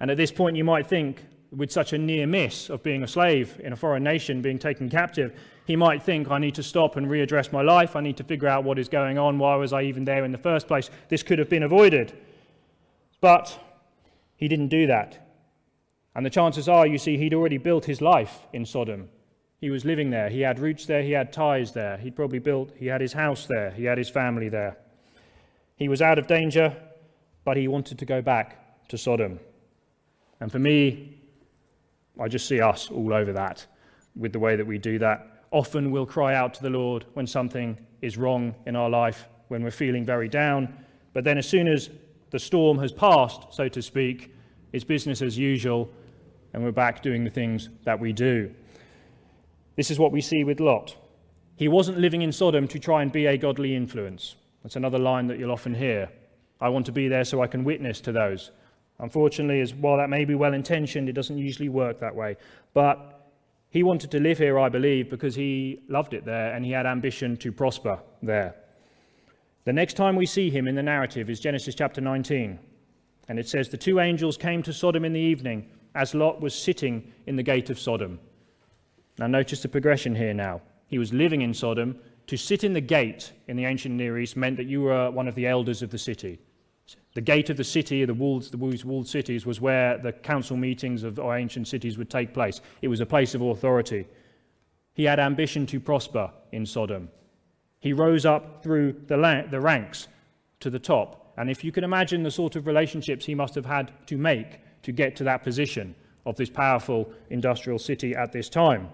[0.00, 3.06] And at this point, you might think, with such a near miss of being a
[3.06, 6.96] slave in a foreign nation, being taken captive, he might think, I need to stop
[6.96, 7.94] and readdress my life.
[7.94, 9.38] I need to figure out what is going on.
[9.38, 10.90] Why was I even there in the first place?
[11.08, 12.18] This could have been avoided.
[13.20, 13.56] But
[14.36, 15.28] he didn't do that.
[16.14, 19.08] And the chances are, you see, he'd already built his life in Sodom.
[19.62, 20.28] He was living there.
[20.28, 21.04] He had roots there.
[21.04, 21.96] He had ties there.
[21.96, 23.70] He'd probably built, he had his house there.
[23.70, 24.76] He had his family there.
[25.76, 26.76] He was out of danger,
[27.44, 29.38] but he wanted to go back to Sodom.
[30.40, 31.20] And for me,
[32.20, 33.64] I just see us all over that
[34.16, 35.44] with the way that we do that.
[35.52, 39.62] Often we'll cry out to the Lord when something is wrong in our life, when
[39.62, 40.76] we're feeling very down.
[41.12, 41.88] But then, as soon as
[42.30, 44.34] the storm has passed, so to speak,
[44.72, 45.88] it's business as usual,
[46.52, 48.52] and we're back doing the things that we do.
[49.76, 50.96] This is what we see with Lot.
[51.56, 54.36] He wasn't living in Sodom to try and be a godly influence.
[54.62, 56.10] That's another line that you'll often hear.
[56.60, 58.52] I want to be there so I can witness to those.
[58.98, 62.36] Unfortunately, as while that may be well intentioned, it doesn't usually work that way.
[62.72, 63.30] But
[63.70, 66.86] he wanted to live here, I believe, because he loved it there and he had
[66.86, 68.54] ambition to prosper there.
[69.64, 72.58] The next time we see him in the narrative is Genesis chapter 19.
[73.28, 76.54] And it says, The two angels came to Sodom in the evening as Lot was
[76.54, 78.18] sitting in the gate of Sodom.
[79.18, 80.60] Now, notice the progression here now.
[80.86, 81.98] He was living in Sodom.
[82.28, 85.28] To sit in the gate in the ancient Near East meant that you were one
[85.28, 86.38] of the elders of the city.
[87.14, 91.02] The gate of the city, the walls, the walled cities, was where the council meetings
[91.02, 92.60] of our ancient cities would take place.
[92.80, 94.06] It was a place of authority.
[94.94, 97.10] He had ambition to prosper in Sodom.
[97.80, 100.08] He rose up through the, la- the ranks
[100.60, 101.34] to the top.
[101.36, 104.60] And if you can imagine the sort of relationships he must have had to make
[104.82, 105.94] to get to that position
[106.24, 108.88] of this powerful industrial city at this time,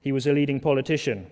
[0.00, 1.26] he was a leading politician.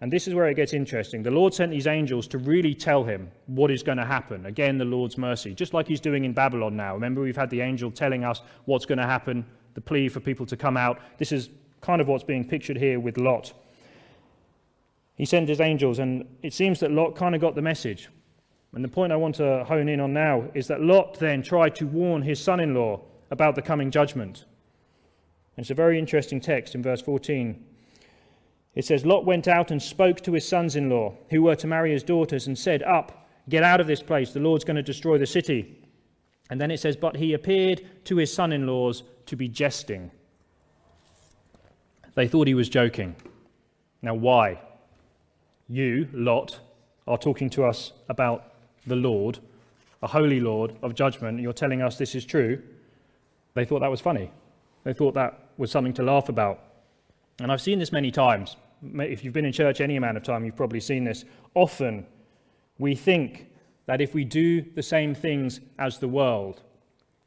[0.00, 1.22] And this is where it gets interesting.
[1.22, 4.46] The Lord sent these angels to really tell him what is going to happen.
[4.46, 6.94] Again, the Lord's mercy, just like he's doing in Babylon now.
[6.94, 10.46] Remember, we've had the angel telling us what's going to happen, the plea for people
[10.46, 11.00] to come out.
[11.18, 11.50] This is
[11.80, 13.52] kind of what's being pictured here with Lot.
[15.16, 18.08] He sent his angels, and it seems that Lot kind of got the message.
[18.74, 21.76] And the point I want to hone in on now is that Lot then tried
[21.76, 23.00] to warn his son in law
[23.34, 24.44] about the coming judgment.
[25.56, 27.62] And it's a very interesting text in verse 14.
[28.74, 31.66] It says, Lot went out and spoke to his sons in law, who were to
[31.66, 34.82] marry his daughters, and said, Up, get out of this place, the Lord's going to
[34.82, 35.76] destroy the city.
[36.48, 40.10] And then it says, But he appeared to his son in laws to be jesting.
[42.14, 43.16] They thought he was joking.
[44.00, 44.60] Now, why?
[45.68, 46.60] You, Lot,
[47.08, 48.52] are talking to us about
[48.86, 49.40] the Lord,
[50.02, 52.62] a holy Lord of judgment, you're telling us this is true.
[53.54, 54.30] They thought that was funny.
[54.84, 56.60] They thought that was something to laugh about.
[57.40, 58.56] And I've seen this many times
[58.94, 61.24] if you've been in church any amount of time, you've probably seen this.
[61.54, 62.06] Often
[62.78, 63.48] we think
[63.86, 66.62] that if we do the same things as the world,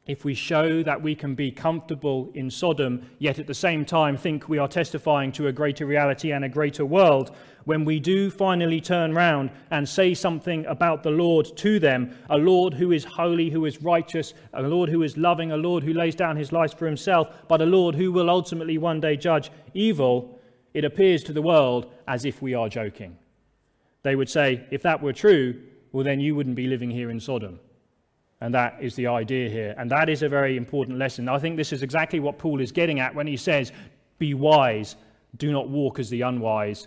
[0.08, 4.16] if we show that we can be comfortable in Sodom, yet at the same time
[4.16, 7.30] think we are testifying to a greater reality and a greater world,
[7.66, 12.38] when we do finally turn round and say something about the Lord to them, a
[12.38, 15.92] Lord who is holy, who is righteous, a Lord who is loving, a Lord who
[15.92, 19.50] lays down his life for himself, but a Lord who will ultimately one day judge
[19.74, 20.40] evil,
[20.72, 23.18] it appears to the world as if we are joking.
[24.04, 25.60] They would say, if that were true,
[25.92, 27.60] well, then you wouldn't be living here in Sodom.
[28.40, 29.74] And that is the idea here.
[29.78, 31.28] And that is a very important lesson.
[31.28, 33.72] I think this is exactly what Paul is getting at when he says,
[34.18, 34.96] Be wise,
[35.36, 36.86] do not walk as the unwise,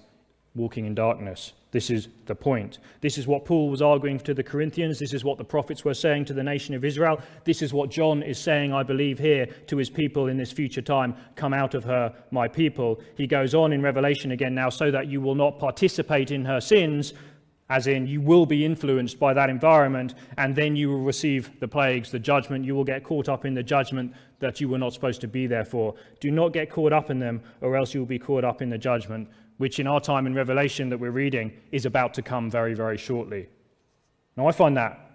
[0.56, 1.54] walking in darkness.
[1.72, 2.80] This is the point.
[3.00, 5.00] This is what Paul was arguing to the Corinthians.
[5.00, 7.22] This is what the prophets were saying to the nation of Israel.
[7.46, 10.82] This is what John is saying, I believe, here to his people in this future
[10.82, 13.00] time Come out of her, my people.
[13.16, 16.60] He goes on in Revelation again now, so that you will not participate in her
[16.60, 17.14] sins,
[17.72, 21.68] as in you will be influenced by that environment, and then you will receive the
[21.68, 22.66] plagues, the judgment.
[22.66, 25.48] You will get caught up in the judgment that you were not supposed to be
[25.48, 25.96] there for.
[26.20, 28.70] Do not get caught up in them, or else you will be caught up in
[28.70, 29.28] the judgment
[29.62, 32.98] which in our time in Revelation that we're reading is about to come very, very
[32.98, 33.48] shortly.
[34.36, 35.12] Now, I find that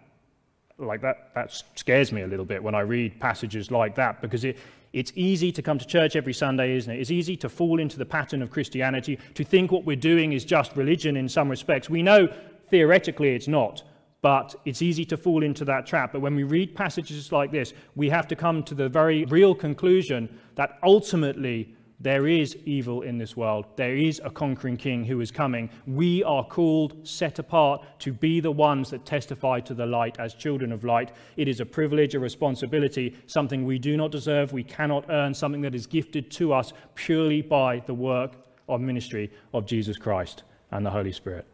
[0.79, 4.45] like that that scares me a little bit when I read passages like that because
[4.45, 4.59] it,
[4.97, 6.99] it's easy to come to church every Sunday, isn't it?
[6.99, 10.43] It's easy to fall into the pattern of Christianity, to think what we're doing is
[10.43, 11.91] just religion in some respects.
[11.91, 12.27] We know
[12.71, 13.83] theoretically it's not,
[14.23, 16.13] but it's easy to fall into that trap.
[16.15, 19.55] But when we read passages like this, we have to come to the very real
[19.55, 23.65] conclusion that ultimately there is evil in this world.
[23.77, 25.71] There is a conquering king who is coming.
[25.87, 30.35] We are called, set apart, to be the ones that testify to the light as
[30.35, 31.13] children of light.
[31.39, 35.63] It is a privilege, a responsibility, something we do not deserve, we cannot earn, something
[35.63, 38.33] that is gifted to us purely by the work
[38.69, 41.47] of ministry of Jesus Christ and the Holy Spirit.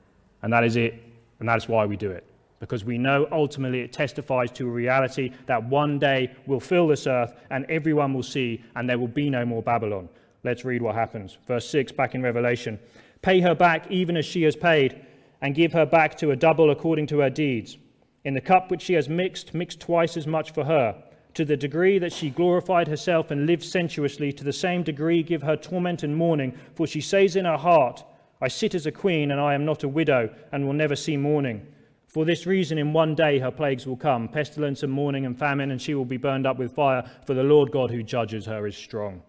[0.42, 1.04] And that is it,
[1.38, 2.26] and that is why we do it.
[2.58, 7.06] Because we know ultimately it testifies to a reality that one day will fill this
[7.06, 10.08] earth and everyone will see, and there will be no more Babylon.
[10.44, 11.38] Let's read what happens.
[11.46, 12.78] Verse 6 back in Revelation.
[13.22, 15.00] Pay her back even as she has paid,
[15.40, 17.78] and give her back to a double according to her deeds.
[18.24, 21.02] In the cup which she has mixed, mix twice as much for her.
[21.34, 25.42] To the degree that she glorified herself and lived sensuously, to the same degree give
[25.42, 26.56] her torment and mourning.
[26.74, 28.04] For she says in her heart,
[28.40, 31.16] I sit as a queen, and I am not a widow, and will never see
[31.16, 31.66] mourning.
[32.06, 35.70] For this reason, in one day her plagues will come pestilence and mourning and famine,
[35.70, 38.66] and she will be burned up with fire, for the Lord God who judges her
[38.66, 39.22] is strong.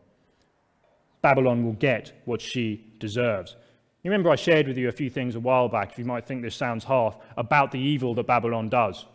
[1.23, 3.55] Babylon will get what she deserves.
[4.03, 6.27] You remember I shared with you a few things a while back, if you might
[6.27, 9.05] think this sounds half, about the evil that Babylon does.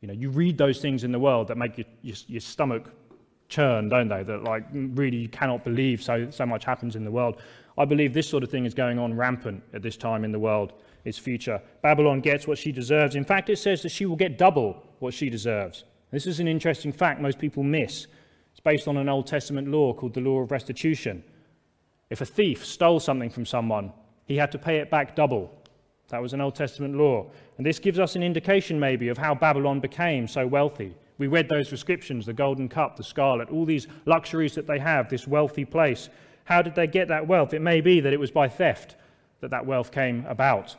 [0.00, 2.88] You know, you read those things in the world that make your, your, your stomach
[3.48, 4.22] churn, don't they?
[4.22, 7.40] That like really you cannot believe so, so much happens in the world.
[7.76, 10.38] I believe this sort of thing is going on rampant at this time in the
[10.38, 10.74] world,
[11.04, 11.60] its future.
[11.82, 13.16] Babylon gets what she deserves.
[13.16, 15.84] In fact, it says that she will get double what she deserves.
[16.12, 18.06] This is an interesting fact most people miss.
[18.52, 21.24] It's based on an Old Testament law called the law of restitution.
[22.12, 23.90] If a thief stole something from someone,
[24.26, 25.50] he had to pay it back double.
[26.08, 27.30] That was an Old Testament law.
[27.56, 30.94] And this gives us an indication, maybe, of how Babylon became so wealthy.
[31.16, 35.08] We read those descriptions the golden cup, the scarlet, all these luxuries that they have,
[35.08, 36.10] this wealthy place.
[36.44, 37.54] How did they get that wealth?
[37.54, 38.96] It may be that it was by theft
[39.40, 40.76] that that wealth came about.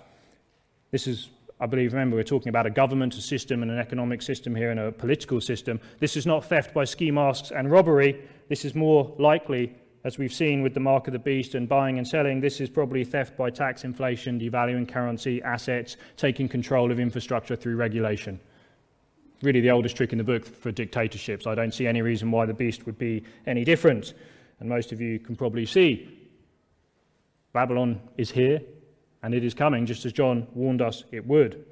[0.91, 4.21] This is, I believe, remember, we're talking about a government, a system, and an economic
[4.21, 5.79] system here, and a political system.
[5.99, 8.21] This is not theft by ski masks and robbery.
[8.49, 11.97] This is more likely as we've seen with the mark of the beast and buying
[11.97, 16.99] and selling, this is probably theft by tax, inflation, devaluing currency, assets, taking control of
[16.99, 18.39] infrastructure through regulation.
[19.41, 21.47] Really, the oldest trick in the book for dictatorships.
[21.47, 24.13] I don't see any reason why the beast would be any different.
[24.59, 26.29] And most of you can probably see
[27.53, 28.61] Babylon is here
[29.21, 31.65] and it is coming, just as John warned us it would.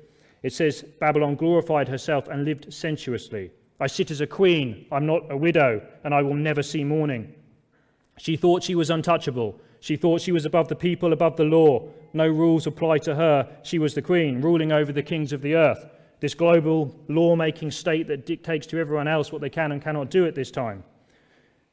[0.43, 3.51] It says, Babylon glorified herself and lived sensuously.
[3.79, 7.33] I sit as a queen, I'm not a widow, and I will never see mourning.
[8.21, 9.59] She thought she was untouchable.
[9.79, 11.89] She thought she was above the people, above the law.
[12.13, 13.49] No rules applied to her.
[13.63, 15.87] She was the queen, ruling over the kings of the earth.
[16.19, 20.11] This global law making state that dictates to everyone else what they can and cannot
[20.11, 20.83] do at this time.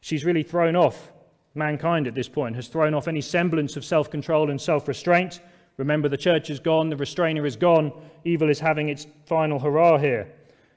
[0.00, 1.12] She's really thrown off
[1.54, 5.42] mankind at this point, has thrown off any semblance of self control and self restraint.
[5.76, 7.92] Remember, the church is gone, the restrainer is gone,
[8.24, 10.32] evil is having its final hurrah here.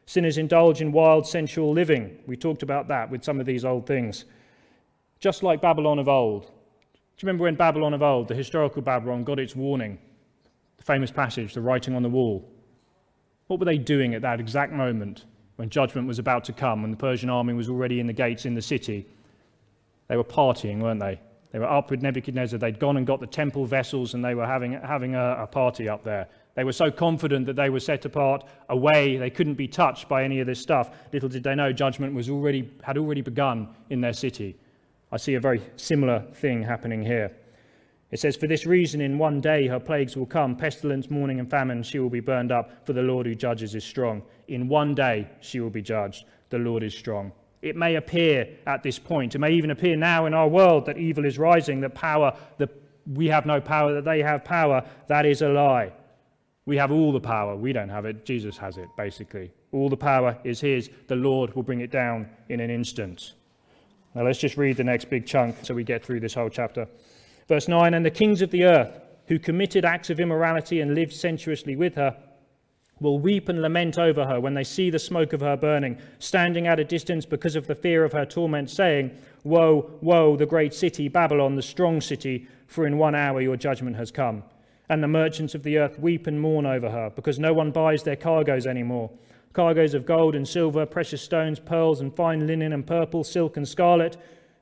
[0.05, 2.17] Sinners indulge in wild, sensual living.
[2.27, 4.25] We talked about that with some of these old things
[5.21, 6.45] just like Babylon of old.
[6.45, 6.49] Do
[7.19, 9.99] you remember when Babylon of old, the historical Babylon, got its warning?
[10.77, 12.51] The famous passage, the writing on the wall.
[13.45, 15.25] What were they doing at that exact moment
[15.57, 18.45] when judgment was about to come, when the Persian army was already in the gates
[18.45, 19.07] in the city?
[20.07, 21.19] They were partying, weren't they?
[21.51, 22.57] They were up with Nebuchadnezzar.
[22.57, 25.87] They'd gone and got the temple vessels and they were having, having a, a party
[25.87, 26.27] up there.
[26.55, 30.23] They were so confident that they were set apart away, they couldn't be touched by
[30.23, 30.89] any of this stuff.
[31.13, 34.57] Little did they know judgment was already, had already begun in their city.
[35.11, 37.35] I see a very similar thing happening here.
[38.11, 41.49] It says, For this reason, in one day her plagues will come pestilence, mourning, and
[41.49, 41.81] famine.
[41.83, 44.21] She will be burned up, for the Lord who judges is strong.
[44.49, 46.25] In one day she will be judged.
[46.49, 47.31] The Lord is strong.
[47.61, 50.97] It may appear at this point, it may even appear now in our world that
[50.97, 52.69] evil is rising, that power, that
[53.05, 54.83] we have no power, that they have power.
[55.07, 55.93] That is a lie.
[56.65, 57.55] We have all the power.
[57.55, 58.25] We don't have it.
[58.25, 59.51] Jesus has it, basically.
[59.71, 60.89] All the power is His.
[61.07, 63.33] The Lord will bring it down in an instant.
[64.13, 66.87] Now let's just read the next big chunk so we get through this whole chapter.
[67.47, 71.13] Verse 9 And the kings of the earth, who committed acts of immorality and lived
[71.13, 72.17] sensuously with her,
[72.99, 76.67] will weep and lament over her when they see the smoke of her burning, standing
[76.67, 79.11] at a distance because of the fear of her torment, saying,
[79.43, 83.95] Woe, woe, the great city, Babylon, the strong city, for in one hour your judgment
[83.95, 84.43] has come.
[84.89, 88.03] And the merchants of the earth weep and mourn over her, because no one buys
[88.03, 89.09] their cargoes anymore
[89.53, 93.67] cargoes of gold and silver, precious stones, pearls, and fine linen, and purple, silk, and
[93.67, 94.17] scarlet,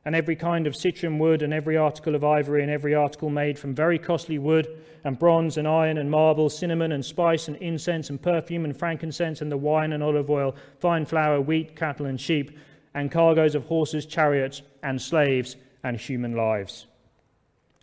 [0.06, 3.60] and every kind of citron wood, and every article of ivory, and every article made
[3.60, 4.68] from very costly wood,
[5.04, 9.42] and bronze, and iron, and marble, cinnamon, and spice, and incense, and perfume, and frankincense,
[9.42, 12.58] and the wine and olive oil, fine flour, wheat, cattle, and sheep,
[12.94, 16.88] and cargoes of horses, chariots, and slaves, and human lives.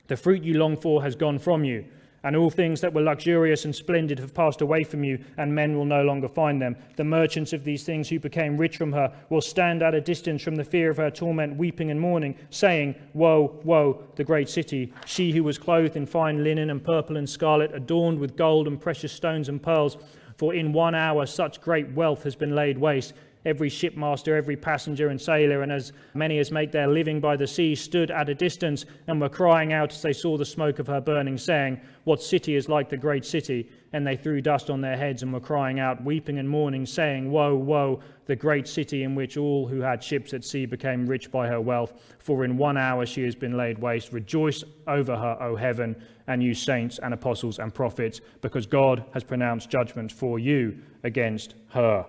[0.09, 1.85] The fruit you long for has gone from you
[2.27, 5.77] and all things that were luxurious and splendid have passed away from you, and men
[5.77, 6.75] will no longer find them.
[6.97, 10.43] The merchants of these things who became rich from her will stand at a distance
[10.43, 14.93] from the fear of her torment, weeping and mourning, saying, Woe, woe, the great city,
[15.05, 18.81] she who was clothed in fine linen and purple and scarlet, adorned with gold and
[18.81, 19.97] precious stones and pearls.
[20.37, 23.15] For in one hour such great wealth has been laid waste
[23.47, 27.47] every shipmaster, every passenger and sailor, and as many as make their living by the
[27.47, 30.89] sea, stood at a distance and were crying out as they saw the smoke of
[30.89, 33.71] her burning, saying, What city is like the great city?
[33.92, 37.31] And they threw dust on their heads and were crying out, weeping and mourning, saying,
[37.31, 41.31] Woe, woe, the great city in which all who had ships at sea became rich
[41.31, 41.94] by her wealth.
[42.19, 44.13] For in one hour she has been laid waste.
[44.13, 45.94] Rejoice over her, O heaven,
[46.27, 51.55] and you saints and apostles and prophets, because God has pronounced judgment for you against
[51.69, 52.05] her.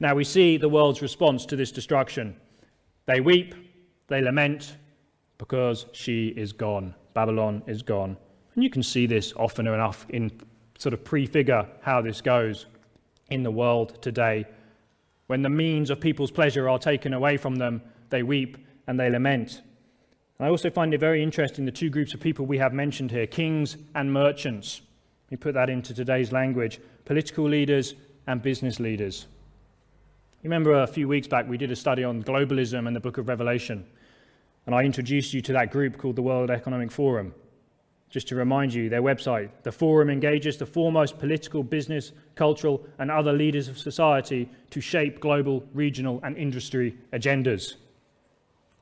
[0.00, 2.36] Now we see the world's response to this destruction.
[3.06, 3.54] They weep,
[4.08, 4.76] they lament,
[5.38, 6.94] because she is gone.
[7.14, 8.16] Babylon is gone.
[8.54, 10.30] And you can see this often enough in
[10.78, 12.66] sort of prefigure how this goes
[13.30, 14.46] in the world today.
[15.26, 19.10] When the means of people's pleasure are taken away from them, they weep and they
[19.10, 19.62] lament.
[20.38, 23.10] And I also find it very interesting the two groups of people we have mentioned
[23.10, 24.82] here kings and merchants.
[25.30, 27.94] We put that into today's language political leaders
[28.26, 29.26] and business leaders.
[30.46, 33.28] Remember a few weeks back we did a study on globalism and the book of
[33.28, 33.84] Revelation.
[34.66, 37.34] And I introduced you to that group called the World Economic Forum.
[38.10, 43.10] Just to remind you, their website, the forum engages the foremost political, business, cultural, and
[43.10, 47.74] other leaders of society to shape global, regional, and industry agendas.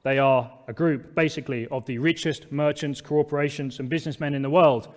[0.02, 4.88] They are a group, basically, of the richest merchants, corporations, and businessmen in the world.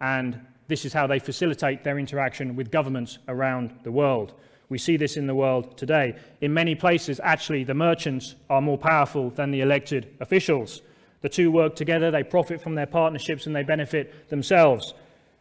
[0.00, 4.34] And this is how they facilitate their interaction with governments around the world.
[4.68, 6.16] We see this in the world today.
[6.40, 10.82] In many places, actually, the merchants are more powerful than the elected officials.
[11.20, 14.94] The two work together, they profit from their partnerships, and they benefit themselves.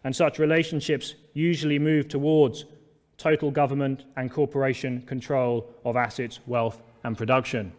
[0.04, 2.66] And such relationships usually move towards
[3.18, 7.72] total government and corporation control of assets, wealth, and production.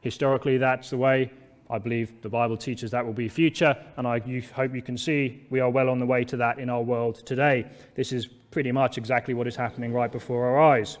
[0.00, 1.32] Historically, that's the way.
[1.68, 4.96] I believe the Bible teaches that will be future, and I you, hope you can
[4.96, 7.66] see we are well on the way to that in our world today.
[7.94, 10.98] This is pretty much exactly what is happening right before our eyes.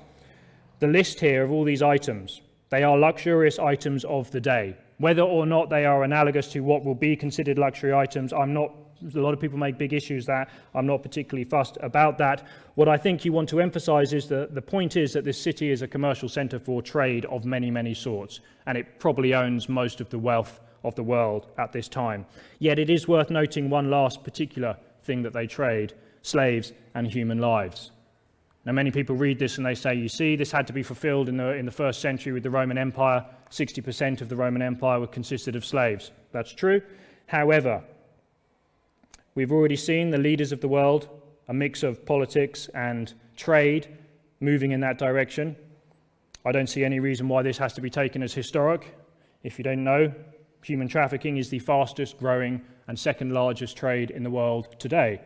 [0.80, 4.76] The list here of all these items, they are luxurious items of the day.
[4.98, 8.72] Whether or not they are analogous to what will be considered luxury items, I'm not
[9.14, 12.46] a lot of people make big issues that I'm not particularly fussed about that.
[12.74, 15.70] What I think you want to emphasize is that the point is that this city
[15.70, 20.00] is a commercial center for trade of many, many sorts, and it probably owns most
[20.00, 22.24] of the wealth of the world at this time.
[22.58, 27.38] Yet it is worth noting one last particular thing that they trade slaves and human
[27.38, 27.92] lives.
[28.66, 31.28] Now, many people read this and they say, you see, this had to be fulfilled
[31.28, 33.24] in the, in the first century with the Roman Empire.
[33.50, 36.10] 60% of the Roman Empire were consisted of slaves.
[36.32, 36.82] That's true.
[37.26, 37.82] However,
[39.36, 41.08] we've already seen the leaders of the world,
[41.46, 43.86] a mix of politics and trade,
[44.40, 45.54] moving in that direction.
[46.44, 48.96] I don't see any reason why this has to be taken as historic.
[49.44, 50.12] If you don't know,
[50.64, 55.20] human trafficking is the fastest growing and second largest trade in the world today.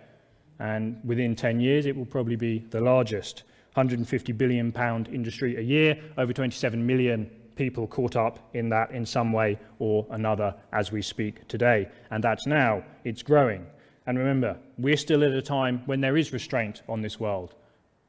[0.59, 3.45] And within 10 years it will probably be the largest.
[3.75, 9.07] 150 billion pound industry a year over 27 million people caught up in that in
[9.07, 11.89] some way or another as we speak today.
[12.11, 12.83] And that's now.
[13.05, 13.67] It's growing
[14.11, 17.55] and remember we're still at a time when there is restraint on this world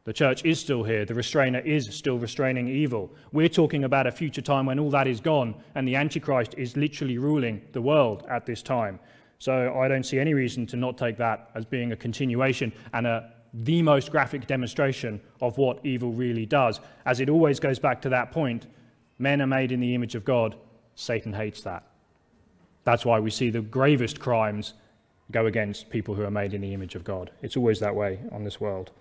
[0.04, 1.06] the church is still here.
[1.06, 3.12] The restrainer is still restraining evil.
[3.32, 6.76] We're talking about a future time when all that is gone and the Antichrist is
[6.76, 9.00] literally ruling the world at this time.
[9.38, 13.06] So I don't see any reason to not take that as being a continuation and
[13.06, 18.02] a, the most graphic demonstration of what evil really does, as it always goes back
[18.02, 18.66] to that point
[19.20, 20.56] men are made in the image of God,
[20.96, 21.84] Satan hates that.
[22.86, 24.74] That's why we see the gravest crimes
[25.32, 27.32] go against people who are made in the image of God.
[27.42, 28.92] It's always that way on this world.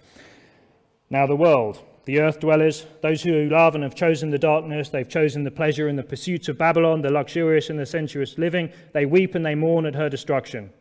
[1.11, 5.09] Now, the world the earth dwellers, those who love and have chosen the darkness, they've
[5.09, 9.07] chosen the pleasure and the pursuits of Babylon, the luxurious and the sensuous living, they
[9.07, 10.72] weep and they mourn at her destruction.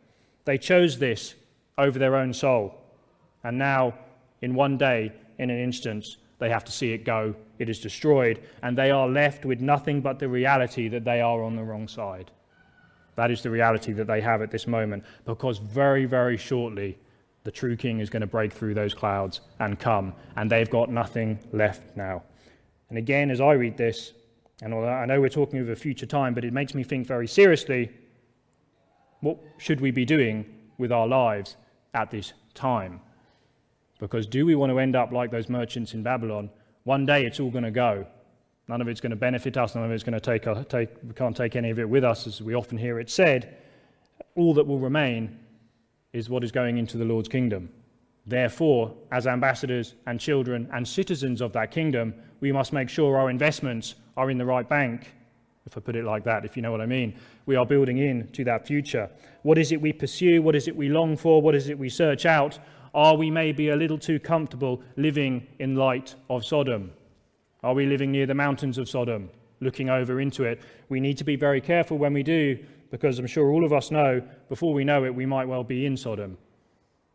[0.46, 1.36] They chose this
[1.78, 2.74] over their own soul.
[3.44, 3.94] And now,
[4.42, 7.36] in one day, in an instance, they have to see it go.
[7.60, 11.44] It is destroyed, and they are left with nothing but the reality that they are
[11.44, 12.32] on the wrong side.
[13.20, 16.98] That is the reality that they have at this moment, because very, very shortly,
[17.44, 20.90] the true king is going to break through those clouds and come, and they've got
[20.90, 22.24] nothing left now.
[22.88, 24.14] And again, as I read this,
[24.62, 27.28] and I know we're talking of a future time, but it makes me think very
[27.28, 27.92] seriously
[29.20, 30.46] what should we be doing
[30.78, 31.58] with our lives
[31.94, 33.02] at this time?
[34.00, 36.50] Because do we want to end up like those merchants in Babylon?
[36.86, 38.08] One day it's all going to go.
[38.70, 41.14] None of it's going to benefit us, none of it's going to take, take we
[41.16, 43.58] can't take any of it with us, as we often hear it said.
[44.36, 45.40] All that will remain
[46.14, 47.70] is what is going into the Lord's kingdom.
[48.28, 53.32] Therefore, as ambassadors and children and citizens of that kingdom, we must make sure our
[53.32, 55.16] investments are in the right bank,
[55.66, 57.16] if I put it like that, if you know what I mean.
[57.48, 59.10] We are building in to that future.
[59.42, 60.44] What is it we pursue?
[60.44, 61.42] What is it we long for?
[61.42, 62.60] What is it we search out?
[62.94, 66.92] Are we maybe a little too comfortable living in light of Sodom?
[67.62, 69.30] Are we living near the mountains of Sodom,
[69.60, 70.62] looking over into it?
[70.88, 72.58] We need to be very careful when we do
[72.90, 75.86] because I'm sure all of us know before we know it, we might well be
[75.86, 76.38] in Sodom.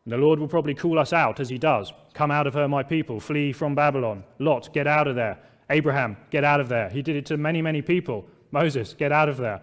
[0.04, 1.92] And the Lord will probably call us out as he does.
[2.12, 3.20] Come out of her, my people.
[3.20, 4.22] Flee from Babylon.
[4.38, 5.38] Lot, get out of there.
[5.70, 6.90] Abraham, get out of there.
[6.90, 8.26] He did it to many, many people.
[8.50, 9.62] Moses, get out of there.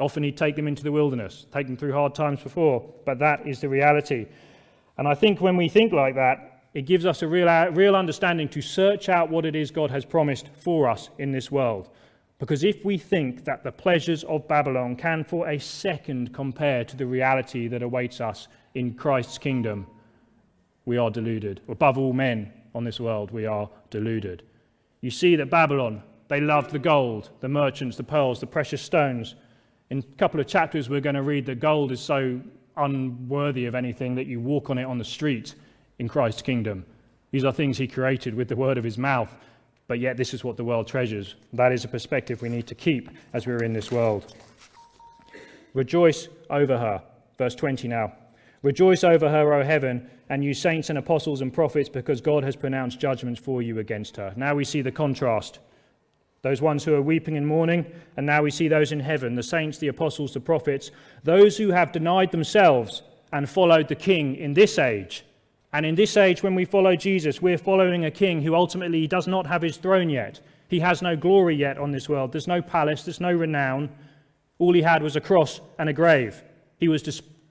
[0.00, 3.46] Often he'd take them into the wilderness, take them through hard times before, but that
[3.46, 4.26] is the reality.
[4.98, 7.94] And I think when we think like that, it gives us a real, uh, real
[7.94, 11.90] understanding to search out what it is God has promised for us in this world.
[12.38, 16.96] Because if we think that the pleasures of Babylon can for a second compare to
[16.96, 19.86] the reality that awaits us in Christ's kingdom,
[20.84, 21.60] we are deluded.
[21.68, 24.42] Above all men on this world, we are deluded.
[25.02, 29.36] You see that Babylon, they loved the gold, the merchants, the pearls, the precious stones.
[29.90, 32.40] In a couple of chapters, we're going to read that gold is so
[32.76, 35.54] unworthy of anything that you walk on it on the street
[35.98, 36.84] in Christ's kingdom.
[37.30, 39.34] These are things he created with the word of his mouth,
[39.88, 41.34] but yet this is what the world treasures.
[41.52, 44.34] That is a perspective we need to keep as we're in this world.
[45.74, 47.02] Rejoice over her.
[47.38, 48.12] Verse 20 now.
[48.62, 52.54] Rejoice over her, O heaven, and you saints and apostles and prophets, because God has
[52.54, 54.32] pronounced judgments for you against her.
[54.36, 55.58] Now we see the contrast.
[56.42, 57.86] Those ones who are weeping and mourning,
[58.16, 60.90] and now we see those in heaven the saints, the apostles, the prophets,
[61.24, 65.24] those who have denied themselves and followed the king in this age.
[65.72, 69.26] And in this age, when we follow Jesus, we're following a king who ultimately does
[69.26, 70.40] not have his throne yet.
[70.68, 72.32] He has no glory yet on this world.
[72.32, 73.90] There's no palace, there's no renown.
[74.58, 76.42] All he had was a cross and a grave.
[76.78, 77.02] He was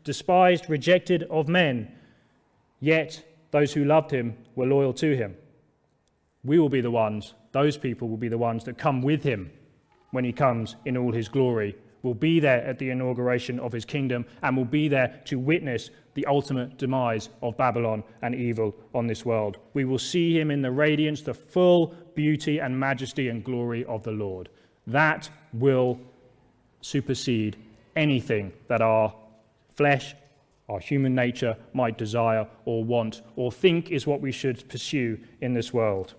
[0.04, 1.92] despised, rejected of men,
[2.80, 5.36] yet those who loved him were loyal to him.
[6.44, 9.52] We will be the ones, those people will be the ones that come with him
[10.12, 13.86] when he comes in all his glory, will be there at the inauguration of his
[13.86, 19.08] kingdom, and will be there to witness the ultimate demise of Babylon and evil on
[19.08, 19.58] this world.
[19.74, 24.04] We will see him in the radiance, the full beauty and majesty and glory of
[24.04, 24.50] the Lord.
[24.88, 26.00] That will
[26.82, 27.58] supersede
[27.96, 29.14] anything that our
[29.76, 30.16] flesh,
[30.70, 35.54] our human nature might desire or want or think is what we should pursue in
[35.54, 36.16] this world.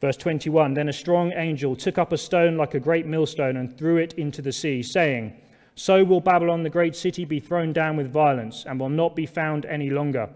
[0.00, 3.76] Verse 21 Then a strong angel took up a stone like a great millstone and
[3.76, 5.34] threw it into the sea, saying,
[5.76, 9.26] So will Babylon, the great city, be thrown down with violence and will not be
[9.26, 10.28] found any longer.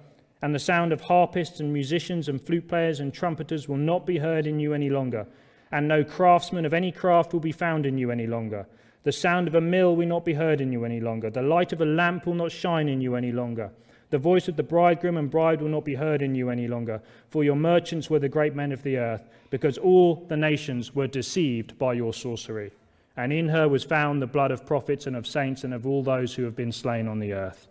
[0.43, 4.19] And the sound of harpists and musicians and flute players and trumpeters will not be
[4.19, 5.27] heard in you any longer.
[5.71, 8.67] And no craftsman of any craft will be found in you any longer.
[9.05, 11.31] The sound of a mill will not be heard in you any longer.
[11.31, 13.71] The light of a lamp will not shine in you any longer.
[14.11, 17.01] The voice of the bridegroom and bride will not be heard in you any longer.
[17.29, 21.07] For your merchants were the great men of the earth, because all the nations were
[21.07, 22.73] deceived by your sorcery.
[23.19, 26.03] And in her was found the blood of prophets and of saints and of all
[26.03, 27.67] those who have been slain on the earth.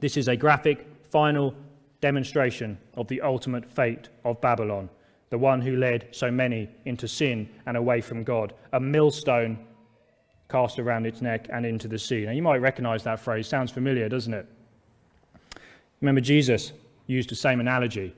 [0.00, 1.54] This is a graphic, final
[2.00, 4.88] demonstration of the ultimate fate of Babylon
[5.32, 9.58] the one who led so many into sin and away from God, a millstone
[10.50, 12.26] cast around its neck and into the sea.
[12.26, 13.46] Now, you might recognize that phrase.
[13.46, 14.46] Sounds familiar, doesn't it?
[16.02, 16.72] Remember, Jesus
[17.06, 18.14] used the same analogy.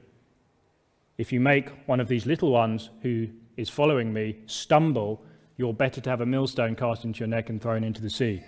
[1.16, 5.22] If you make one of these little ones who is following me stumble,
[5.56, 8.42] you're better to have a millstone cast into your neck and thrown into the sea.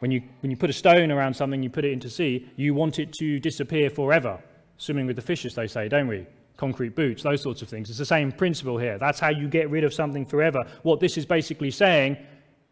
[0.00, 2.74] When you, when you put a stone around something, you put it into sea, you
[2.74, 4.42] want it to disappear forever.
[4.76, 6.26] Swimming with the fishes, they say, don't we?
[6.56, 7.90] concrete boots, those sorts of things.
[7.90, 8.98] It's the same principle here.
[8.98, 10.64] That's how you get rid of something forever.
[10.82, 12.16] What this is basically saying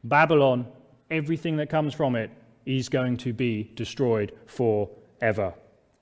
[0.05, 0.67] Babylon,
[1.11, 2.31] everything that comes from it,
[2.67, 5.53] is going to be destroyed forever.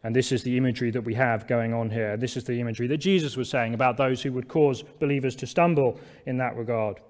[0.02, 2.16] And this is the imagery that we have going on here.
[2.16, 5.46] This is the imagery that Jesus was saying about those who would cause believers to
[5.46, 7.00] stumble in that regard.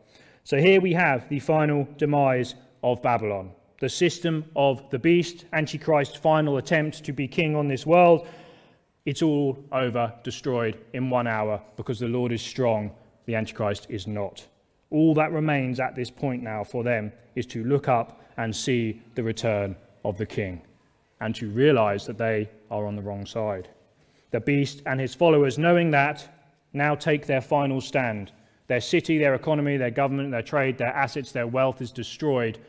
[0.44, 6.16] So here we have the final demise of Babylon, the system of the beast, Antichrist's
[6.16, 8.26] final attempt to be king on this world,
[9.06, 12.90] it's all over, destroyed in one hour because the Lord is strong,
[13.26, 14.46] the Antichrist is not.
[14.90, 19.00] All that remains at this point now for them is to look up and see
[19.14, 19.74] the return
[20.04, 20.62] of the King
[21.20, 23.68] and to realize that they are on the wrong side.
[24.30, 26.28] The beast and his followers, knowing that,
[26.72, 28.32] now take their final stand.
[28.70, 32.60] Their city, their economy, their government, their trade, their assets, their wealth is destroyed.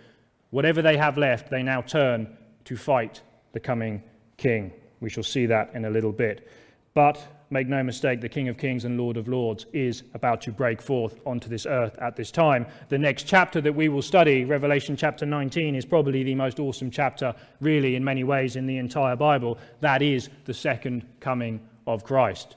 [0.50, 2.36] Whatever they have left, they now turn
[2.66, 3.22] to fight
[3.54, 4.02] the coming
[4.36, 4.72] king.
[5.00, 6.50] We shall see that in a little bit.
[6.96, 10.52] But make no mistake, the King of Kings and Lord of Lords is about to
[10.52, 12.66] break forth onto this earth at this time.
[12.90, 16.90] The next chapter that we will study, Revelation chapter 19, is probably the most awesome
[16.90, 19.60] chapter, really, in many ways, in the entire Bible.
[19.82, 22.56] That is the second coming of Christ.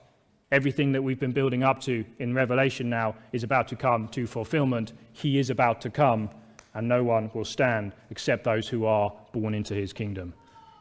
[0.55, 4.25] Everything that we've been building up to in Revelation now is about to come to
[4.25, 4.93] fulfillment.
[5.13, 6.31] He is about to come,
[6.75, 10.33] and no one will stand except those who are born into his kingdom.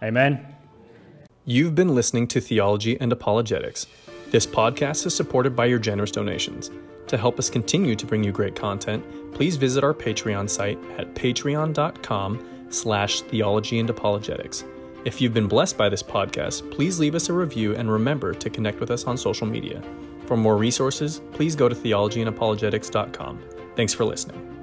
[0.03, 0.45] Amen.
[1.45, 3.87] You've been listening to Theology and Apologetics.
[4.29, 6.69] This podcast is supported by your generous donations.
[7.07, 9.03] To help us continue to bring you great content,
[9.33, 14.65] please visit our Patreon site at patreon.com slash theology and apologetics.
[15.05, 18.49] If you've been blessed by this podcast, please leave us a review and remember to
[18.49, 19.83] connect with us on social media.
[20.27, 23.39] For more resources, please go to theologyandapologetics.com.
[23.75, 24.62] Thanks for listening.